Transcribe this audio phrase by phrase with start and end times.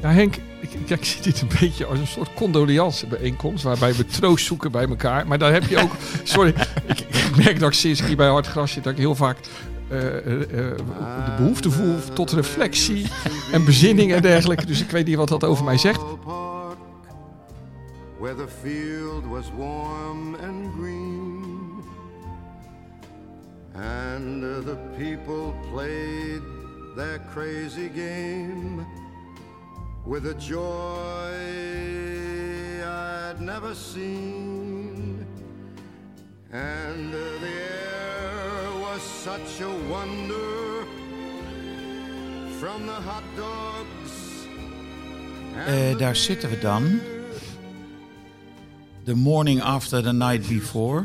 [0.00, 3.64] Ja, Henk, ik, ik, ik zie dit een beetje als een soort condoleance-bijeenkomst...
[3.64, 5.26] waarbij we troost zoeken bij elkaar.
[5.26, 5.92] Maar daar heb je ook...
[6.22, 6.54] sorry,
[6.86, 8.84] ik, ik merk dat ik sinds ik hier bij Hartgras zit...
[8.84, 9.38] dat ik heel vaak
[9.88, 10.76] eh, eh, eh,
[11.24, 13.06] de behoefte voel tot reflectie
[13.52, 14.66] en bezinning en dergelijke.
[14.66, 16.00] Dus ik weet niet wat dat over mij zegt.
[16.24, 16.76] Park,
[18.18, 21.44] where the field was warm and green,
[23.74, 26.42] and the people played
[26.96, 28.86] their crazy game
[30.08, 31.34] with a joy
[32.82, 35.26] I'd never seen,
[36.50, 40.86] and uh, the air was such a wonder
[42.58, 44.12] from the hot dogs.
[45.66, 47.00] Eh, daar zitten we dan.
[49.04, 51.04] The morning after the night before.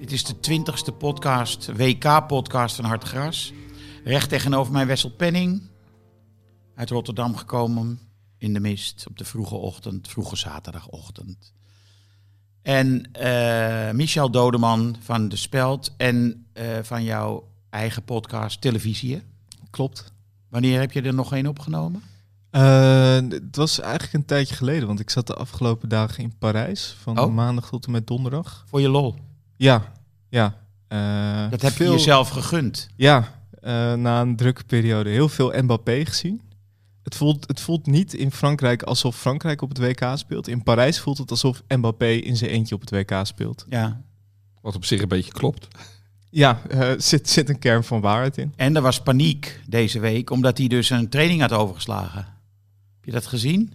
[0.00, 3.52] Dit is de twintigste podcast, WK-podcast van Hartgras.
[4.04, 5.74] Recht tegenover mij Wessel Penning.
[6.76, 7.98] Uit Rotterdam gekomen
[8.38, 11.52] in de mist op de vroege ochtend, vroege zaterdagochtend.
[12.62, 19.22] En eh, Michel Dodeman van De Speld en eh, van jouw eigen podcast Televisie.
[19.70, 20.12] Klopt.
[20.48, 22.02] Wanneer heb je er nog één opgenomen?
[22.50, 26.96] Eh, het was eigenlijk een tijdje geleden, want ik zat de afgelopen dagen in Parijs.
[27.00, 27.34] Van Oh.
[27.34, 28.64] maandag tot en met donderdag.
[28.68, 29.14] Voor je lol.
[29.56, 29.92] Ja,
[30.28, 30.54] ja.
[31.50, 32.88] Dat heb veel- je jezelf gegund.
[32.96, 33.32] Ja,
[33.96, 35.10] na een drukke periode.
[35.10, 36.40] Heel veel Mbappé gezien.
[37.06, 40.48] Het voelt, het voelt niet in Frankrijk alsof Frankrijk op het WK speelt.
[40.48, 43.66] In Parijs voelt het alsof Mbappé in zijn eentje op het WK speelt.
[43.68, 44.02] Ja.
[44.60, 45.68] Wat op zich een beetje klopt.
[46.30, 48.52] Ja, eh, zit, zit een kern van waarheid in.
[48.56, 52.20] En er was paniek deze week, omdat hij dus een training had overgeslagen.
[52.94, 53.72] Heb je dat gezien?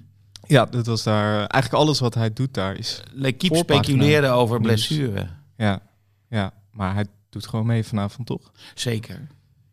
[0.47, 1.35] Ja, dat was daar.
[1.35, 3.03] Eigenlijk alles wat hij doet daar is.
[3.11, 4.87] L'Equipe speculeerde over nieuws.
[4.87, 5.27] blessure.
[5.57, 5.81] Ja,
[6.29, 8.51] ja, maar hij doet gewoon mee vanavond, toch?
[8.73, 9.27] Zeker.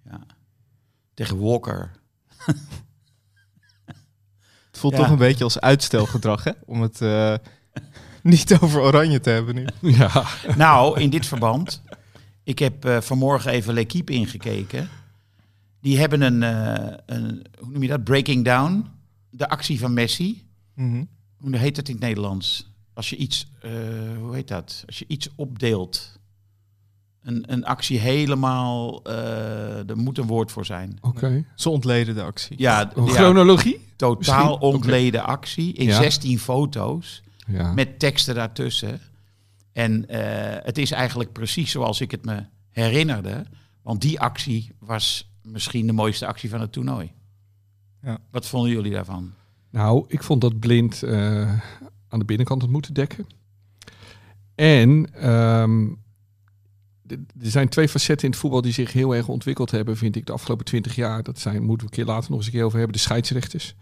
[0.04, 0.20] Ja.
[1.14, 1.90] Tegen Walker.
[4.78, 5.02] Het voelt Ja.
[5.08, 6.50] toch een beetje als uitstelgedrag, hè?
[6.66, 7.34] Om het eh,
[8.22, 9.66] niet over Oranje te hebben nu.
[9.80, 10.24] Ja,
[10.56, 11.82] nou, in dit verband.
[12.44, 14.88] Ik heb eh, vanmorgen even L'Equipe ingekeken.
[15.80, 18.04] Die hebben een, eh, een, hoe noem je dat?
[18.04, 18.86] Breaking down.
[19.30, 20.46] De actie van Messi.
[20.74, 21.04] Mhm.
[21.38, 22.70] Hoe heet het in het Nederlands?
[22.94, 23.70] Als je iets, eh,
[24.20, 24.82] hoe heet dat?
[24.86, 26.18] Als je iets opdeelt.
[27.22, 30.98] Een, een actie helemaal, eh er moet een woord voor zijn.
[31.00, 31.44] oké.
[31.54, 32.58] Ze ontleden de actie.
[32.58, 33.86] Ja chronologie?
[33.98, 34.60] Totaal misschien?
[34.74, 35.96] Ontleden actie in Ja.
[35.96, 37.72] 16 foto's Ja.
[37.72, 39.00] met teksten daartussen.
[39.72, 43.44] En eh, het is eigenlijk precies zoals ik het me herinnerde.
[43.82, 47.12] Want die actie was misschien de mooiste actie van het toernooi.
[48.02, 48.18] Ja.
[48.30, 49.32] Wat vonden jullie daarvan?
[49.70, 51.52] Nou, ik vond dat blind eh,
[52.08, 53.26] aan de binnenkant het moeten dekken.
[54.54, 55.86] En ehm,
[57.10, 60.26] er zijn twee facetten in het voetbal die zich heel erg ontwikkeld hebben, vind ik,
[60.26, 61.22] de afgelopen twintig jaar.
[61.22, 63.74] Dat zijn, moeten we een keer later nog eens een keer over hebben, de scheidsrechters.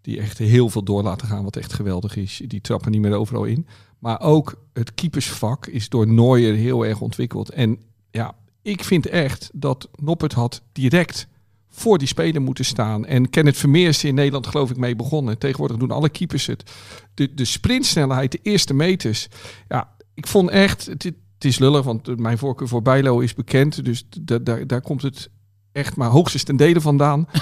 [0.00, 2.42] Die echt heel veel door laten gaan, wat echt geweldig is.
[2.46, 3.66] Die trappen niet meer overal in.
[3.98, 7.50] Maar ook het keepersvak is door Neuer heel erg ontwikkeld.
[7.50, 7.78] En
[8.10, 11.28] ja, ik vind echt dat Noppert had direct
[11.68, 13.06] voor die speler moeten staan.
[13.06, 15.38] En Kenneth Vermeer is in Nederland geloof ik mee begonnen.
[15.38, 16.72] Tegenwoordig doen alle keepers het.
[17.14, 19.28] De, de sprintsnelheid, de eerste meters.
[19.68, 20.86] Ja, ik vond echt...
[20.86, 21.12] Het
[21.46, 23.84] is lullig, want mijn voorkeur voor Bijlo is bekend.
[23.84, 25.30] Dus da- daar daar komt het
[25.72, 27.28] echt maar hoogstens ten dele vandaan.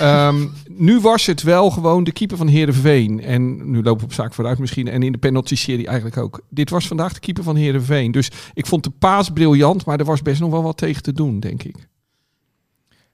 [0.00, 3.20] Ehm, nu was het wel gewoon de keeper van Heerenveen.
[3.20, 4.88] En nu lopen we op zaak vooruit misschien.
[4.88, 6.40] En in de penalty-serie eigenlijk ook.
[6.48, 8.12] Dit was vandaag de keeper van Heerenveen.
[8.12, 11.12] Dus ik vond de paas briljant, maar er was best nog wel wat tegen te
[11.12, 11.88] doen, denk ik.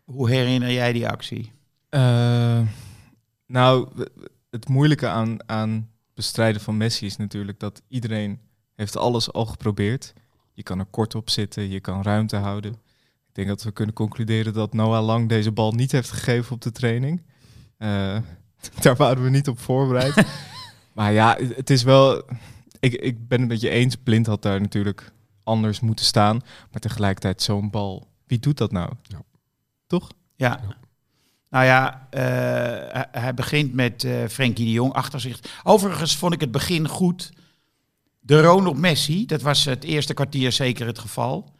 [0.05, 1.52] Hoe herinner jij die actie?
[1.88, 2.61] Eh,
[3.46, 3.88] nou,
[4.50, 8.38] het moeilijke aan, aan bestrijden van Messi is natuurlijk dat iedereen
[8.75, 10.12] heeft alles al geprobeerd.
[10.58, 12.72] Je kan er kort op zitten, je kan ruimte houden.
[13.28, 16.60] Ik denk dat we kunnen concluderen dat Noah Lang deze bal niet heeft gegeven op
[16.62, 17.22] de training.
[17.76, 18.16] Eh,
[18.81, 20.26] Daar waren we niet op voorbereid.
[20.94, 22.22] maar ja, het is wel...
[22.81, 23.96] Ik, ik ben het met je eens.
[23.96, 25.12] Blind had daar natuurlijk
[25.43, 26.40] anders moeten staan.
[26.70, 28.08] Maar tegelijkertijd zo'n bal.
[28.26, 28.93] Wie doet dat nou?
[29.02, 29.22] Ja.
[29.87, 30.08] Toch?
[30.37, 30.61] Ja.
[31.50, 32.20] Nou ja, eh,
[32.93, 35.40] hij- hij begint met eh Frenkie de Jong achter zich.
[35.64, 37.32] Overigens vond ik het begin goed.
[38.28, 41.54] De roon op Messi, dat was het eerste kwartier zeker het geval.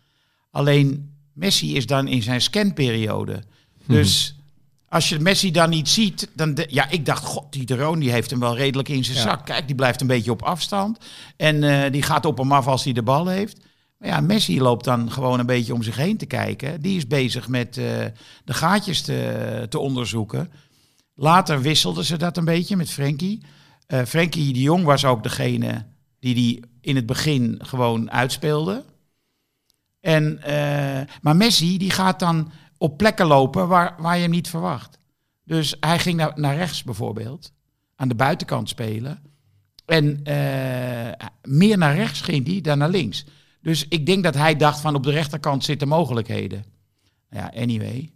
[0.51, 3.43] Alleen Messi is dan in zijn scanperiode.
[3.87, 4.35] Dus
[4.89, 6.55] als je Messi dan niet ziet, dan...
[6.55, 9.17] de- ja, ik dacht, god, die de Roon die heeft hem wel redelijk in zijn
[9.17, 9.23] Ja.
[9.23, 9.45] zak.
[9.45, 10.99] Kijk, die blijft een beetje op afstand.
[11.37, 13.59] En eh, die gaat op hem af als hij de bal heeft.
[13.99, 16.81] Maar ja, Messi loopt dan gewoon een beetje om zich heen te kijken.
[16.81, 17.85] Die is bezig met eh,
[18.45, 20.51] de gaatjes te, te onderzoeken.
[21.15, 23.43] Later wisselden ze dat een beetje met Frenkie.
[23.87, 25.85] Eh Frenkie de Jong was ook degene
[26.21, 28.85] die die in het begin gewoon uitspeelde.
[30.01, 34.49] En, eh, maar Messi die gaat dan op plekken lopen waar, waar je hem niet
[34.49, 34.99] verwacht.
[35.45, 37.53] Dus hij ging naar, naar rechts bijvoorbeeld,
[37.97, 39.23] aan de buitenkant spelen.
[39.87, 43.25] En eh, meer naar rechts ging hij dan naar links.
[43.63, 46.65] Dus ik denk dat hij dacht van op de rechterkant zitten mogelijkheden.
[47.31, 48.13] Ja, anyway.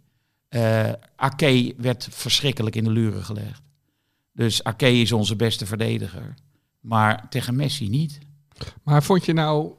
[1.15, 3.61] Ake werd verschrikkelijk in de luren gelegd.
[4.33, 6.33] Dus Ake is onze beste verdediger.
[6.83, 8.19] Maar tegen Messi niet.
[8.83, 9.71] Maar vond je nou...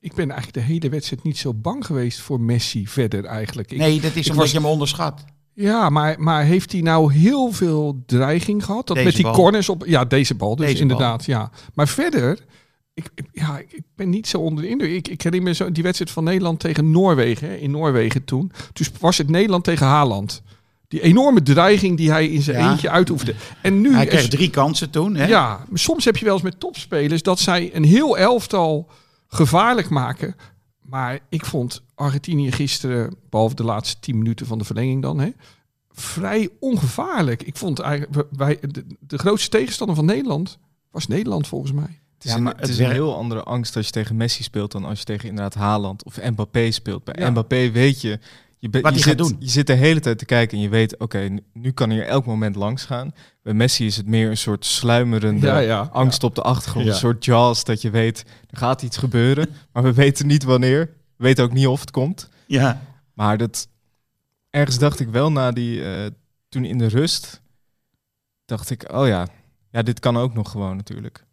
[0.00, 3.70] Ik ben eigenlijk de hele wedstrijd niet zo bang geweest voor Messi verder eigenlijk.
[3.72, 5.24] Ik, nee, dat is omdat was- je hem onderschat.
[5.52, 8.86] Ja, maar, maar heeft hij nou heel veel dreiging gehad?
[8.86, 9.34] Dat Deze met die bal.
[9.34, 9.84] corners op...
[9.86, 11.50] Ja, deze bal dus Deze inderdaad, ja.
[11.74, 12.38] Maar verder...
[12.94, 14.90] Ik, ik- ja, ik ben niet zo onder de indruk.
[14.92, 17.48] Ik, ik herinner me zo die wedstrijd van Nederland tegen Noorwegen.
[17.48, 18.52] hè, In Noorwegen toen.
[18.72, 20.42] Toen was het Nederland tegen Haaland.
[20.88, 22.70] Die enorme dreiging die hij in zijn Ja.
[22.70, 23.34] eentje uitoefende.
[23.62, 23.94] En nu...
[23.94, 25.14] Hij is- kreeg drie kansen toen.
[25.14, 25.26] Hè?
[25.26, 28.90] ja, maar soms heb je wel eens met topspelers dat zij een heel elftal
[29.26, 30.34] gevaarlijk maken.
[30.82, 35.30] Maar ik vond Argentinië gisteren, behalve de laatste tien minuten van de verlenging dan, hè,
[35.90, 37.42] vrij ongevaarlijk.
[37.42, 40.58] Ik vond eigenlijk, wij, de, de grootste tegenstander van Nederland
[40.90, 42.00] was Nederland volgens mij.
[42.14, 44.16] Het is, Ja, een, maar het het is een heel andere angst als je tegen
[44.16, 47.04] Messi speelt dan als je tegen inderdaad Haaland of Mbappé speelt.
[47.04, 47.30] Bij Ja.
[47.30, 48.18] Mbappé weet je,
[48.72, 49.36] je, Wat je, zit, doen.
[49.38, 51.98] je zit de hele tijd te kijken en je weet, oké, nu- nu kan hij
[51.98, 53.12] er elk moment langs gaan.
[53.42, 56.86] Bij Messi is het meer een soort sluimerende Ja, ja, angst op de achtergrond.
[56.86, 60.80] Een soort jaws dat je weet, er gaat iets gebeuren, maar we weten niet wanneer.
[61.16, 62.28] We weten ook niet of het komt.
[62.46, 62.80] Ja.
[63.14, 63.68] Maar dat,
[64.50, 66.10] ergens dacht ik wel na die, eh,
[66.48, 67.42] toen in de rust,
[68.44, 69.28] dacht ik, oh ja,
[69.70, 71.24] ja, dit kan ook nog gewoon natuurlijk.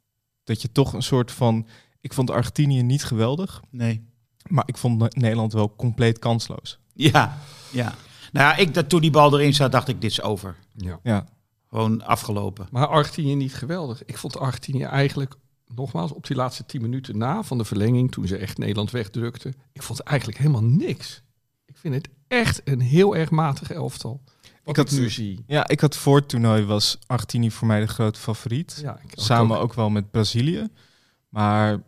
[0.44, 1.68] Dat je toch een soort van,
[2.02, 4.06] ik vond Argentinië niet geweldig, Nee.
[4.48, 6.80] maar ik vond Ne- Nederland wel compleet kansloos.
[6.94, 7.38] Ja.
[7.72, 7.94] ja.
[8.32, 10.56] Nou ja, ik, dat, toen die bal erin zat, dacht ik, dit is over.
[10.76, 11.00] Ja.
[11.04, 11.26] Ja,
[11.70, 12.68] Gewoon afgelopen.
[12.72, 14.06] Maar Argentinië niet geweldig.
[14.06, 15.34] Ik vond Argentinië eigenlijk,
[15.76, 19.54] nogmaals, op die laatste tien minuten na van de verlenging, toen ze echt Nederland wegdrukten,
[19.74, 21.22] ik vond eigenlijk helemaal niks.
[21.66, 24.22] Ik vind het echt een heel erg matig elftal.
[24.24, 25.44] Wat Ik ik, had- nu zie.
[25.48, 28.80] ja ik had voor het toernooi was Argentinië voor mij de grote favoriet.
[28.82, 30.68] Ja, Samen ook- ook wel met Brazilië.
[31.30, 31.82] Maar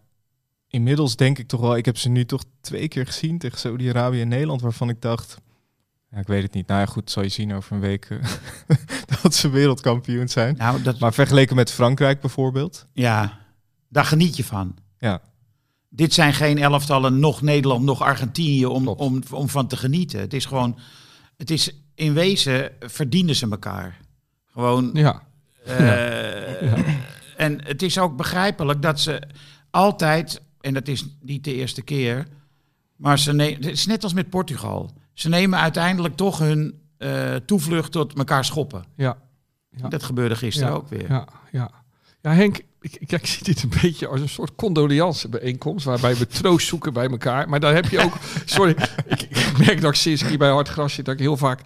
[0.73, 4.21] inmiddels denk ik toch wel, ik heb ze nu toch twee keer gezien tegen Saudi-Arabië
[4.21, 5.37] en Nederland, waarvan ik dacht,
[6.11, 6.67] ja, ik weet het niet.
[6.67, 8.17] Nou ja, goed, zal je zien over een week eh,
[9.21, 10.55] dat ze wereldkampioen zijn.
[10.57, 12.87] Nou, dat, Maar vergeleken met Frankrijk bijvoorbeeld.
[12.93, 13.39] ja,
[13.89, 14.75] daar geniet je van.
[14.99, 15.21] Ja,
[15.89, 18.99] Dit zijn geen elftallen, nog Nederland, nog Argentinië, om, Klopt.
[19.01, 20.19] om, om van te genieten.
[20.19, 20.77] Het is gewoon,
[21.37, 23.99] het is in wezen verdienen ze elkaar.
[24.51, 25.23] Gewoon, Ja,
[25.65, 26.79] eh,
[27.38, 29.21] en het is ook begrijpelijk dat ze
[29.69, 32.27] altijd, en dat is niet de eerste keer,
[32.96, 34.91] maar ze nemen, het is net als met Portugal.
[35.13, 38.86] Ze nemen uiteindelijk toch hun eh, toevlucht tot elkaar schoppen.
[38.96, 39.17] ja.
[39.77, 39.88] Ja.
[39.88, 41.10] Dat gebeurde gisteren ja, ook weer.
[41.10, 41.72] Ja, ja.
[42.22, 46.15] ja Henk, ik, ik, ik zie dit een beetje als een soort condoliance bijeenkomst, waarbij
[46.15, 47.50] we troost zoeken bij elkaar.
[47.50, 50.50] Maar daar heb je ook, sorry, ik, ik merk dat ik sinds ik hier bij
[50.50, 51.62] Hartgras zit, dat ik heel vaak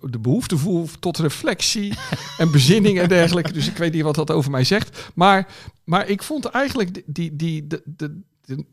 [0.00, 1.92] de behoefte voel tot reflectie
[2.38, 3.52] en bezinning en dergelijke.
[3.52, 5.10] Dus ik weet niet wat dat over mij zegt.
[5.14, 5.48] Maar,
[5.84, 8.64] maar ik vond eigenlijk die, die, die, de, de, de-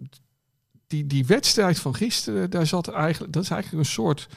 [0.88, 4.28] die, die wedstrijd van gisteren, daar zat eigenlijk, dat is eigenlijk een soort,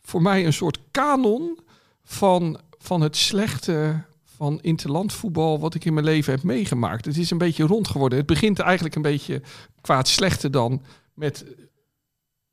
[0.00, 1.58] voor mij een soort kanon
[2.04, 4.02] van, van het slechte
[4.36, 7.04] van interlandvoetbal wat ik in mijn leven heb meegemaakt.
[7.04, 8.18] Het is een beetje rond geworden.
[8.18, 9.42] Het begint eigenlijk een beetje
[9.80, 10.82] qua het slechte dan
[11.14, 11.44] met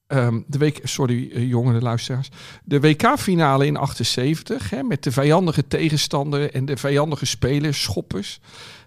[0.09, 2.29] ehm, de week, sorry eh, jongere luisteraars,
[2.63, 8.39] de WK-finale in 78 hè, met de vijandige tegenstander en de vijandige spelers, schoppers.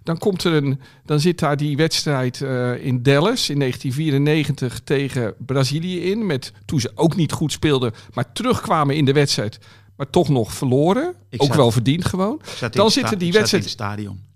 [0.02, 5.34] Dan komt er een, dan zit daar die wedstrijd eh, in Dallas in 1994 tegen
[5.38, 9.58] Brazilië in, met toen ze ook niet goed speelden, maar terugkwamen in de wedstrijd,
[9.96, 11.14] maar toch nog verloren.
[11.30, 12.40] Ik ook zat- wel verdiend gewoon.
[12.80, 13.64] Dan zitten die wedstrijd-.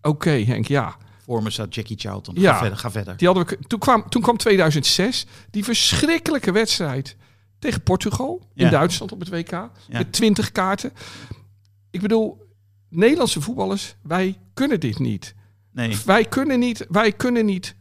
[0.03, 0.97] Oké, Henk, ja.
[1.27, 2.35] Voor me zat Jackie Charlton.
[2.39, 2.53] Ja.
[2.53, 3.17] Ga verder, ga verder.
[3.17, 7.17] Die hadden we, toen, kwam, toen kwam 2006, die verschrikkelijke wedstrijd
[7.59, 8.71] tegen Portugal in Ja.
[8.71, 9.51] Duitsland op het WK.
[9.51, 9.71] Ja.
[9.89, 10.93] Met 20 kaarten.
[11.91, 12.47] Ik bedoel,
[12.89, 15.35] Nederlandse voetballers, wij kunnen dit niet.
[15.73, 15.97] Nee.
[16.05, 17.75] Wij kunnen niet, wij kunnen niet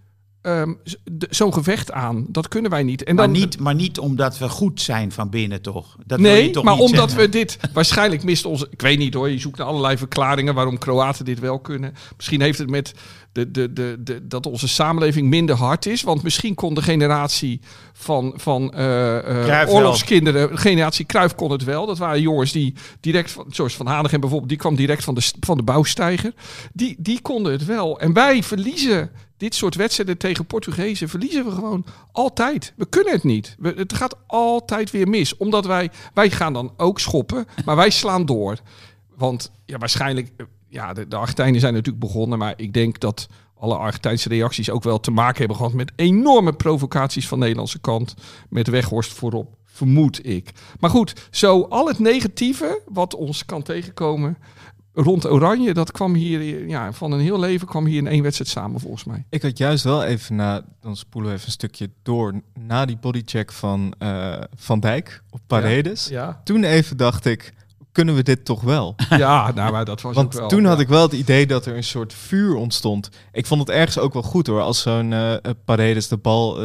[1.04, 2.26] de- zo'n gevecht aan.
[2.30, 3.04] Dat kunnen wij niet.
[3.04, 5.96] En Maar dan, niet, maar niet omdat we goed zijn van binnen, toch?
[6.06, 7.32] Dat wil je Nee, toch maar niet omdat zeggen?
[7.32, 7.58] we dit...
[7.74, 8.68] Waarschijnlijk mist onze...
[8.70, 10.54] Ik weet niet hoor, je zoekt naar allerlei verklaringen...
[10.54, 11.94] waarom Kroaten dit wel kunnen.
[12.16, 12.94] Misschien heeft het met
[13.32, 16.02] de, de, de, de, dat onze samenleving minder hard is.
[16.04, 17.60] Want misschien kon de generatie
[17.94, 19.68] van, van wel.
[19.68, 20.50] oorlogskinderen...
[20.50, 21.86] de generatie Kruif kon het wel.
[21.86, 23.32] Dat waren jongens die direct...
[23.32, 24.50] Van, zoals Van Hanegem bijvoorbeeld...
[24.50, 26.34] die kwam direct van de, van de bouwsteiger.
[26.74, 28.00] Die, die konden het wel.
[28.00, 29.12] En wij verliezen...
[29.38, 32.74] Dit soort wedstrijden tegen Portugezen verliezen we gewoon altijd.
[32.76, 33.56] We kunnen het niet.
[33.60, 35.38] We, het gaat altijd weer mis.
[35.38, 38.60] Omdat wij, wij gaan dan ook schoppen, maar wij slaan door.
[39.16, 43.28] Want ja, waarschijnlijk, eh, ja, de, Argentijnen zijn natuurlijk begonnen, maar ik denk dat
[43.58, 47.80] alle Argentijnse reacties ook wel te maken hebben gehad met enorme provocaties van de Nederlandse
[47.80, 48.16] kant.
[48.50, 50.52] Met Weghorst voorop, vermoed ik.
[50.80, 54.38] Maar goed, zo al het negatieve wat ons kan tegenkomen
[54.96, 58.50] rond Oranje, dat kwam hier, ja, van een heel leven kwam hier in één wedstrijd
[58.50, 59.26] samen volgens mij.
[59.30, 62.98] Ik had juist wel even na, dan spoelen we even een stukje door, na die
[62.98, 66.08] bodycheck van eh, Van Dijk op Paredes.
[66.08, 67.54] Ja, Toen even dacht ik,
[67.92, 68.96] kunnen we dit toch wel?
[69.10, 70.48] ja nou, maar dat was ook Want wel.
[70.48, 70.68] toen ja.
[70.68, 73.10] had ik wel het idee dat er een soort vuur ontstond.
[73.32, 76.60] Ik vond het ergens ook wel goed hoor, als zo'n eh, eh, Paredes de bal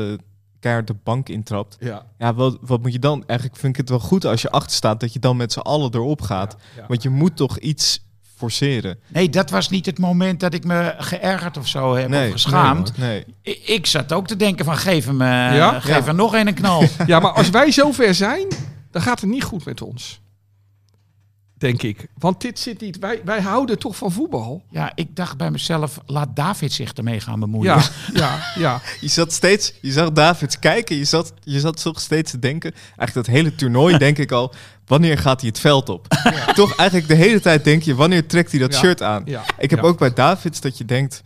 [0.60, 1.76] keihard de bank intrapt.
[1.80, 3.24] Ja, Ja, wat, wat moet je dan?
[3.26, 5.58] Eigenlijk vind ik het wel goed als je achter staat, dat je dan met z'n
[5.58, 6.56] allen erop gaat.
[6.76, 6.84] ja.
[6.88, 8.08] Want je moet toch iets
[8.40, 8.98] forceren.
[9.08, 12.32] Nee, dat was niet het moment dat ik me geërgerd of zo heb Nee, of
[12.32, 12.98] geschaamd.
[12.98, 13.24] Nee.
[13.64, 15.80] Ik zat ook te denken van geef hem, eh, Ja?
[15.80, 16.84] geef hem nog een, een knal.
[17.06, 18.46] Ja, maar als wij zo ver zijn,
[18.90, 20.20] dan gaat het niet goed met ons.
[21.58, 22.06] Denk ik.
[22.18, 22.98] Want dit zit niet.
[22.98, 24.62] Wij, wij houden toch van voetbal.
[24.70, 27.74] ja, ik dacht bij mezelf, laat David zich ermee gaan bemoeien.
[27.74, 27.82] Ja,
[28.22, 28.80] ja, ja.
[29.00, 32.72] Je zat steeds, je zag Davids kijken, je zat, je zat toch steeds te denken.
[32.72, 34.54] Eigenlijk dat hele toernooi denk ik al,
[34.90, 36.06] wanneer gaat hij het veld op?
[36.54, 38.78] Toch eigenlijk de hele tijd denk je, wanneer trekt hij dat Ja.
[38.78, 39.22] shirt aan?
[39.24, 39.44] ja.
[39.58, 41.22] Ik heb ook bij Davids dat je denkt,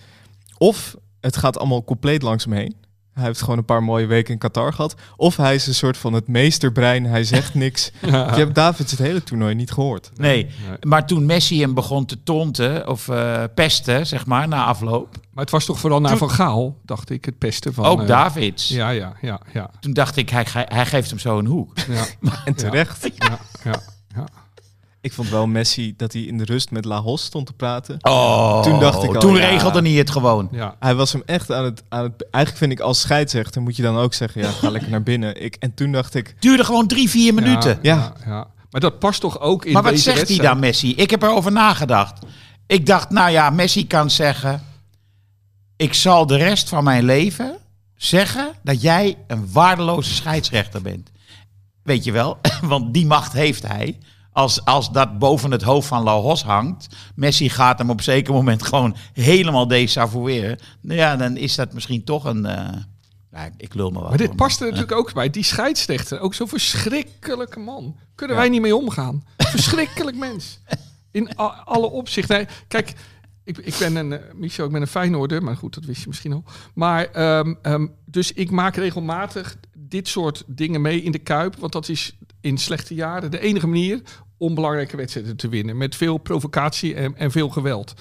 [0.59, 2.77] of het gaat allemaal compleet langs hem heen.
[3.15, 4.95] Hij heeft gewoon een paar mooie weken in Qatar gehad.
[5.17, 7.91] Of hij is een soort van het meesterbrein, hij zegt niks.
[8.01, 10.11] Je hebt Davids het hele toernooi niet gehoord.
[10.17, 10.47] Nee,
[10.81, 15.17] maar toen Messi hem begon te tonten of eh, pesten, zeg maar, na afloop.
[15.33, 17.85] Maar het was toch vooral naar Toen- Van Gaal, dacht ik, het pesten van...
[17.85, 18.69] ook eh, Davids.
[18.69, 19.71] Ja, ja, ja, ja.
[19.81, 21.79] Toen dacht ik, hij, ge- hij geeft hem zo een hoek.
[21.89, 22.05] ja,
[22.45, 23.09] En terecht.
[23.15, 23.81] ja, ja,
[25.15, 27.97] vond wel Messi dat hij in de rust met Lahos stond te praten.
[28.01, 29.49] Oh, Toen dacht ik al, Toen ja.
[29.49, 30.49] regelde hij het gewoon.
[30.53, 30.77] ja.
[30.81, 32.31] Hij was hem echt aan het, aan het...
[32.31, 34.43] Eigenlijk vind ik als scheidsrechter moet je dan ook zeggen...
[34.43, 35.43] ja, ga lekker naar binnen.
[35.43, 36.35] Ik, en toen dacht ik...
[36.39, 37.79] Duurde gewoon drie, vier minuten.
[37.83, 38.13] Ja, Ja.
[38.25, 38.47] ja, ja.
[38.71, 40.95] Maar dat past toch ook in maar wat deze zegt hij dan, Messi?
[40.95, 42.19] Ik heb erover nagedacht.
[42.67, 44.63] Ik dacht, nou ja, Messi kan zeggen...
[45.77, 47.57] Ik zal de rest van mijn leven
[47.97, 51.11] zeggen dat jij een waardeloze scheidsrechter bent.
[51.83, 52.39] Weet je wel?
[52.63, 53.99] Want die macht heeft hij.
[54.35, 56.97] Als, als dat boven het hoofd van Laos hangt...
[57.15, 60.59] Messi gaat hem op een zeker moment gewoon helemaal desavoueren.
[60.81, 62.47] Nou ja, dan is dat misschien toch een...
[62.47, 62.79] eh,
[63.33, 64.09] ja, ik lul me wat.
[64.09, 65.31] Maar dit past er natuurlijk ook bij.
[65.31, 67.97] Die scheidsrechter, ook zo'n verschrikkelijke man.
[68.15, 69.25] Kunnen wij niet mee omgaan.
[69.37, 70.61] Verschrikkelijk mens.
[71.11, 72.47] In alle opzichten.
[72.69, 72.93] Kijk,
[73.45, 75.43] ik, ik ben een, eh, Michel, ik ben een Feyenoorder.
[75.43, 76.45] Maar goed, dat wist je misschien al.
[76.75, 81.57] Maar, ehm, ehm, dus ik maak regelmatig dit soort dingen mee in de Kuip.
[81.57, 84.01] Want dat is in slechte jaren de enige manier
[84.37, 85.77] om belangrijke wedstrijden te winnen.
[85.77, 87.95] Met veel provocatie en, en veel geweld.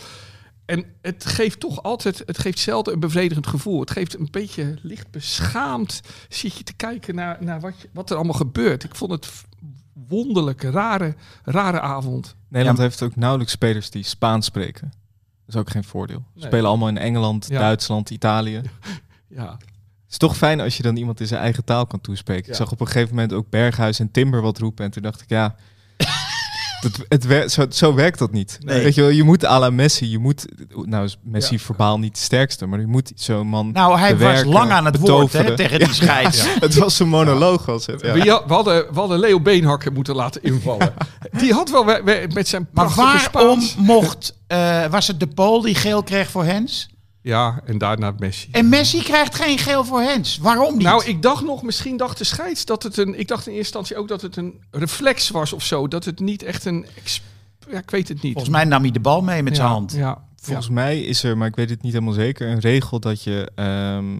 [0.65, 3.79] En het geeft toch altijd, het geeft zelden een bevredigend gevoel.
[3.79, 6.01] Het geeft een beetje licht beschaamd.
[6.29, 8.83] Zit je te kijken naar, naar wat, je- wat er allemaal gebeurt.
[8.83, 9.31] Ik vond het
[10.07, 12.35] wonderlijke, rare, rare avond.
[12.47, 12.83] Nederland Ja.
[12.83, 14.91] heeft ook nauwelijks spelers die Spaans spreken.
[15.45, 16.23] Dat is ook geen voordeel.
[16.33, 16.45] Ze Nee.
[16.47, 17.59] spelen allemaal in Engeland, Ja.
[17.59, 18.61] Duitsland, Italië.
[19.27, 19.57] Ja,
[20.13, 22.43] is toch fijn als je dan iemand in zijn eigen taal kan toespreken.
[22.45, 22.51] Ja.
[22.51, 24.85] Ik zag op een gegeven moment ook Berghuis en Timber wat roepen.
[24.85, 25.55] En toen dacht ik, ja,
[26.81, 28.57] dat, het wer- zo, zo werkt dat niet.
[28.61, 28.83] Nee.
[28.83, 30.09] Weet je wel, je moet à la Messi.
[30.09, 30.45] Je moet,
[30.85, 31.59] nou is Messi Ja.
[31.59, 34.97] verbaal niet de sterkste, maar je moet zo'n man Nou, hij was lang aan het
[34.99, 36.45] woord hè, tegen die scheids.
[36.59, 38.01] Het was een monoloog, was het.
[38.01, 38.13] Ja.
[38.47, 40.93] We, hadden, we hadden Leo Beenhakker moeten laten invallen.
[41.31, 43.75] Die had wel we- we- met zijn Maar waarom Spaans...
[43.75, 46.87] mocht, eh, was het de Pool die geel kreeg voor Hens?
[47.23, 48.47] Ja, en daarna Messi.
[48.51, 50.37] En Messi krijgt geen geel voor Hens.
[50.37, 50.83] Waarom niet?
[50.87, 53.19] Nou, ik dacht nog, misschien dacht de scheids dat het een...
[53.19, 55.87] Ik dacht in eerste instantie ook dat het een reflex was of zo.
[55.87, 56.85] Dat het niet echt een...
[57.69, 58.31] Ja, ik weet het niet.
[58.33, 59.91] Volgens mij nam hij de bal mee met ja, zijn hand.
[59.91, 63.23] Ja, Volgens mij is er, maar ik weet het niet helemaal zeker, een regel dat
[63.23, 64.15] je ehm,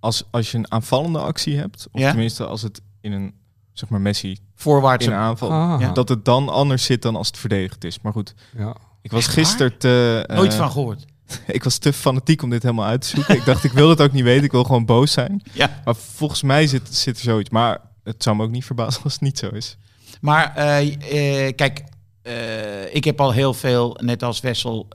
[0.00, 2.08] als, als je een aanvallende actie hebt, of Ja.
[2.08, 3.34] tenminste als het in een
[3.72, 5.06] zeg maar Messi Voorwaarts.
[5.06, 5.80] in een aanval, Ah.
[5.80, 5.92] Ja.
[5.92, 8.00] dat het dan anders zit dan als het verdedigd is.
[8.00, 8.76] Maar goed, ja.
[9.02, 11.04] ik was gisteren te, eh, Nooit van gehoord.
[11.46, 13.36] ik was te fanatiek om dit helemaal uit te zoeken.
[13.36, 15.42] ik dacht, ik wil het ook niet weten, ik wil gewoon boos zijn.
[15.52, 15.80] Ja.
[15.84, 17.50] Maar volgens mij zit, zit er zoiets.
[17.50, 19.76] Maar het zou me ook niet verbazen als het niet zo is.
[20.20, 21.84] Maar eh, eh, kijk,
[22.22, 24.88] eh, ik heb al heel veel, net als Wessel,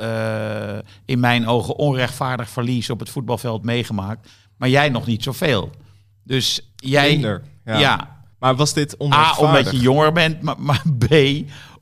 [1.06, 4.29] in mijn ogen onrechtvaardig verlies op het voetbalveld meegemaakt.
[4.58, 5.72] Maar jij nog niet zoveel.
[6.24, 7.10] Dus jij...
[7.10, 7.79] Minder, Ja.
[7.79, 8.15] ja.
[8.39, 9.39] Maar was dit A, onrechtvaardig?
[9.39, 11.13] omdat je jonger bent, maar, maar B,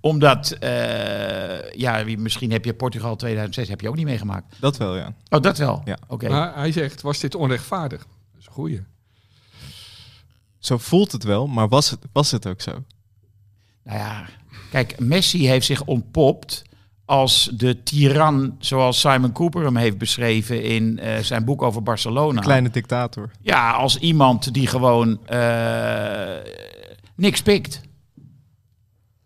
[0.05, 0.51] omdat...
[0.51, 4.55] eh, ja, wie- misschien heb je Portugal 2006 heb je ook niet meegemaakt.
[4.59, 5.13] Dat wel, ja.
[5.29, 5.81] Oh, dat wel?
[5.85, 5.97] Ja.
[6.07, 6.29] Oké.
[6.29, 8.00] Maar hij zegt, was dit onrechtvaardig?
[8.00, 8.81] Dat is een goeie.
[10.59, 12.71] Zo voelt het wel, maar was het, was het ook zo?
[13.83, 14.25] Nou ja,
[14.71, 16.63] kijk, Messi heeft zich ontpopt
[17.05, 22.41] als de tiran, zoals Simon Cooper hem heeft beschreven in eh, zijn boek over Barcelona.
[22.41, 23.31] Kleine dictator.
[23.41, 26.35] Ja, als iemand die gewoon eh,
[27.15, 27.81] niks pikt.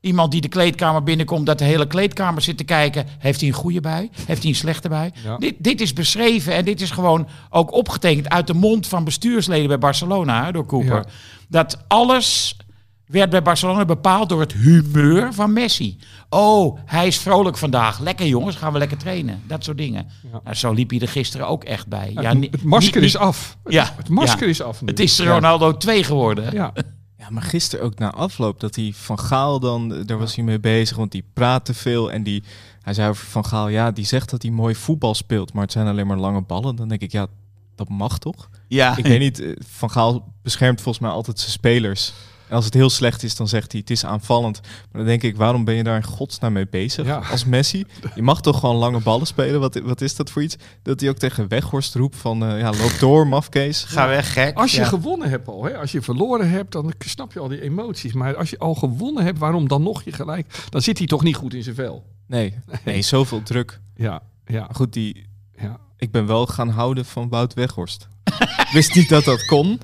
[0.01, 3.06] Iemand die de kleedkamer binnenkomt, dat de hele kleedkamer zit te kijken.
[3.20, 4.10] Heeft hij een goede bui?
[4.25, 5.12] Heeft hij een slechte bui?
[5.24, 5.38] Ja.
[5.38, 9.68] Dit, dit is beschreven en dit is gewoon ook opgetekend uit de mond van bestuursleden
[9.68, 10.96] bij Barcelona, hè, door Cooper.
[10.96, 11.03] Ja.
[11.48, 12.58] Dat alles
[13.06, 15.98] werd bij Barcelona bepaald door het humeur van Messi.
[16.29, 18.00] Oh, hij is vrolijk vandaag.
[18.00, 19.41] Lekker jongens, gaan we lekker trainen.
[19.48, 20.08] Dat soort dingen.
[20.32, 20.39] Ja.
[20.44, 22.12] Nou, zo liep hij er gisteren ook echt bij.
[22.22, 23.58] Ja, het, masker niet- is af.
[23.65, 24.50] Ja, Het masker ja.
[24.50, 24.88] is af nu.
[24.88, 26.53] Het is Ronaldo 2 geworden.
[26.53, 26.74] Ja.
[27.19, 30.59] Ja, maar gisteren ook na afloop dat hij Van Gaal dan, daar was hij mee
[30.59, 32.43] bezig, want die praat te veel en die,
[32.81, 35.71] hij zei over Van Gaal, ja, die zegt dat hij mooi voetbal speelt, maar het
[35.71, 36.75] zijn alleen maar lange ballen.
[36.75, 37.27] Dan denk ik, ja,
[37.75, 38.49] dat mag toch?
[38.67, 42.13] Ja, Ik weet niet, eh, Van Gaal beschermt volgens mij altijd zijn spelers.
[42.50, 44.60] En als het heel slecht is, dan zegt hij, het is aanvallend.
[44.63, 47.22] Maar dan denk ik, waarom ben je daar in godsnaam mee bezig Ja.
[47.32, 47.86] als Messi?
[48.15, 49.60] Je mag toch gewoon lange ballen spelen?
[49.60, 50.56] Wat, wat is dat voor iets?
[50.82, 53.84] Dat hij ook tegen Weghorst roept van, eh, ja, loop door, mafkees.
[53.84, 54.58] ga weg, gek.
[54.58, 54.86] Als je Ja.
[54.88, 55.77] gewonnen hebt al, hè?
[55.77, 58.13] als je verloren hebt, dan snap je al die emoties.
[58.13, 60.65] Maar als je al gewonnen hebt, waarom dan nog je gelijk?
[60.70, 62.06] Dan zit hij toch niet goed in zijn vel.
[62.27, 62.53] Nee,
[62.86, 63.79] nee, zoveel druk.
[63.96, 65.25] Ja, ja, Maar goed, die,
[65.62, 65.77] ja.
[65.98, 68.08] Ik ben wel gaan houden van Wout Weghorst.
[68.74, 69.79] Wist niet dat dat kon.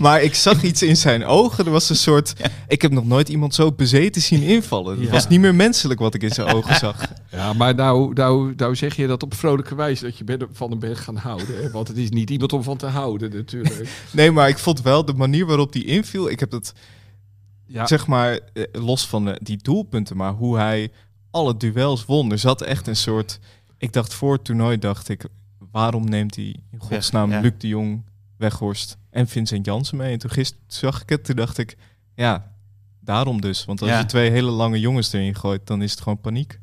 [0.00, 1.64] Maar ik zag iets in zijn ogen.
[1.64, 2.32] Er was een soort...
[2.68, 4.96] Ik heb nog nooit iemand zo bezeten zien invallen.
[4.96, 5.10] Het Ja.
[5.10, 6.96] was niet meer menselijk wat ik in zijn ogen zag.
[7.30, 10.70] Ja, maar nou, nou, nou zeg je dat op vrolijke wijze dat je bent- van
[10.70, 11.62] hem bent gaan houden.
[11.62, 11.70] Hè?
[11.70, 13.88] Want het is niet iemand om van te houden natuurlijk.
[14.12, 16.30] Nee, maar ik vond wel de manier waarop die inviel.
[16.30, 16.72] Ik heb dat,
[17.66, 20.90] Ja, zeg maar, eh, los van de, die doelpunten, maar hoe hij
[21.30, 22.30] alle duels won.
[22.32, 23.38] Er zat echt een soort...
[23.78, 25.24] Ik dacht voor het toernooi, dacht ik,
[25.72, 27.40] waarom neemt hij in godsnaam ja.
[27.40, 28.02] Luc de Jong,
[28.42, 30.12] Weghorst en Vincent Jansen mee?
[30.12, 31.76] En toen gisteren zag ik het, toen dacht ik,
[32.14, 32.52] ja,
[33.00, 33.64] daarom dus.
[33.64, 33.98] Want als Ja.
[33.98, 36.60] je twee hele lange jongens erin gooit, dan is het gewoon paniek.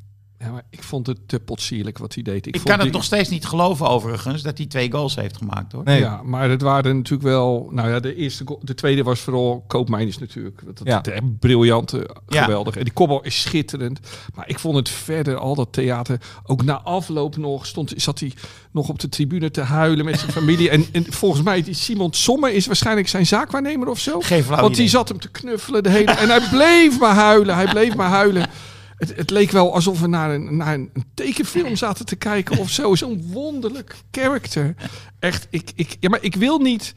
[0.70, 2.46] Ik vond het te potsierlijk wat hij deed.
[2.46, 5.72] Ik, kan het die- nog steeds niet geloven overigens dat hij twee goals heeft gemaakt
[5.72, 5.84] hoor.
[5.84, 7.68] Nee, Ja, maar het waren natuurlijk wel...
[7.70, 10.60] Nou ja, de, eerste, goal- de tweede was vooral Koopmeiners natuurlijk.
[10.64, 11.00] Dat, dat, Ja.
[11.00, 12.42] dat- briljant, eh, Ja.
[12.42, 12.76] geweldig.
[12.76, 14.00] En die kopbal is schitterend.
[14.34, 16.20] Maar ik vond het verder, al dat theater...
[16.46, 18.32] Ook na afloop nog stond, zat hij
[18.70, 20.70] nog op de tribune te huilen met zijn familie.
[20.70, 24.20] En, en volgens mij, die Simon Sommer is waarschijnlijk zijn zaakwaarnemer of zo.
[24.20, 26.10] Geen Want die zat hem te knuffelen de hele...
[26.10, 28.46] En hij bleef maar huilen, hij bleef maar huilen.
[29.00, 32.70] Het, het leek wel alsof we naar een, naar een, tekenfilm zaten te kijken of
[32.70, 32.94] zo.
[32.94, 34.74] Zo'n wonderlijk karakter.
[35.18, 36.94] Echt, ik, ik, ja, maar ik wil niet...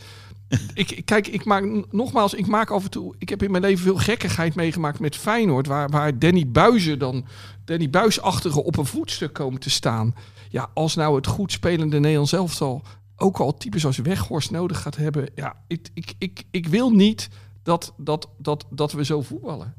[0.73, 3.15] Ik, kijk, ik maak nogmaals, ik maak af en toe.
[3.17, 7.25] Ik heb in mijn leven veel gekkigheid meegemaakt met Feyenoord, waar, waar Danny Buizen dan,
[7.65, 10.15] Danny Buisachtige op een voetstuk komen te staan.
[10.49, 12.83] Ja, als nou het goed spelende Nederlands elftal
[13.15, 15.29] ook al types als Weghorst nodig gaat hebben.
[15.35, 17.29] Ja, ik, ik, ik, ik wil niet
[17.63, 19.73] dat, dat, dat, dat we zo voetballen.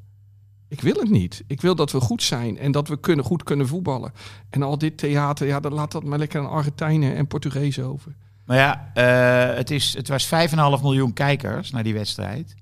[0.77, 1.45] Ik wil het niet.
[1.47, 4.13] Ik wil dat we goed zijn en dat we kunnen, goed kunnen voetballen.
[4.51, 8.15] En al dit theater, ja, dan laat dat maar lekker aan Argentijnen en Portugezen over.
[8.45, 12.55] Maar ja, eh, het, is, het was 5,5 miljoen kijkers naar die wedstrijd.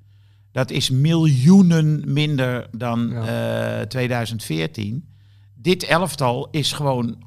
[0.53, 3.81] Dat is miljoenen minder dan Ja.
[3.81, 5.09] eh, 2014.
[5.55, 7.23] Dit elftal is gewoon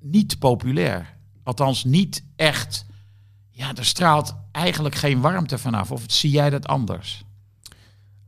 [0.00, 1.16] niet populair.
[1.42, 2.86] Althans, niet echt.
[3.50, 5.90] Ja, er straalt eigenlijk geen warmte vanaf.
[5.90, 7.24] Of zie jij dat anders?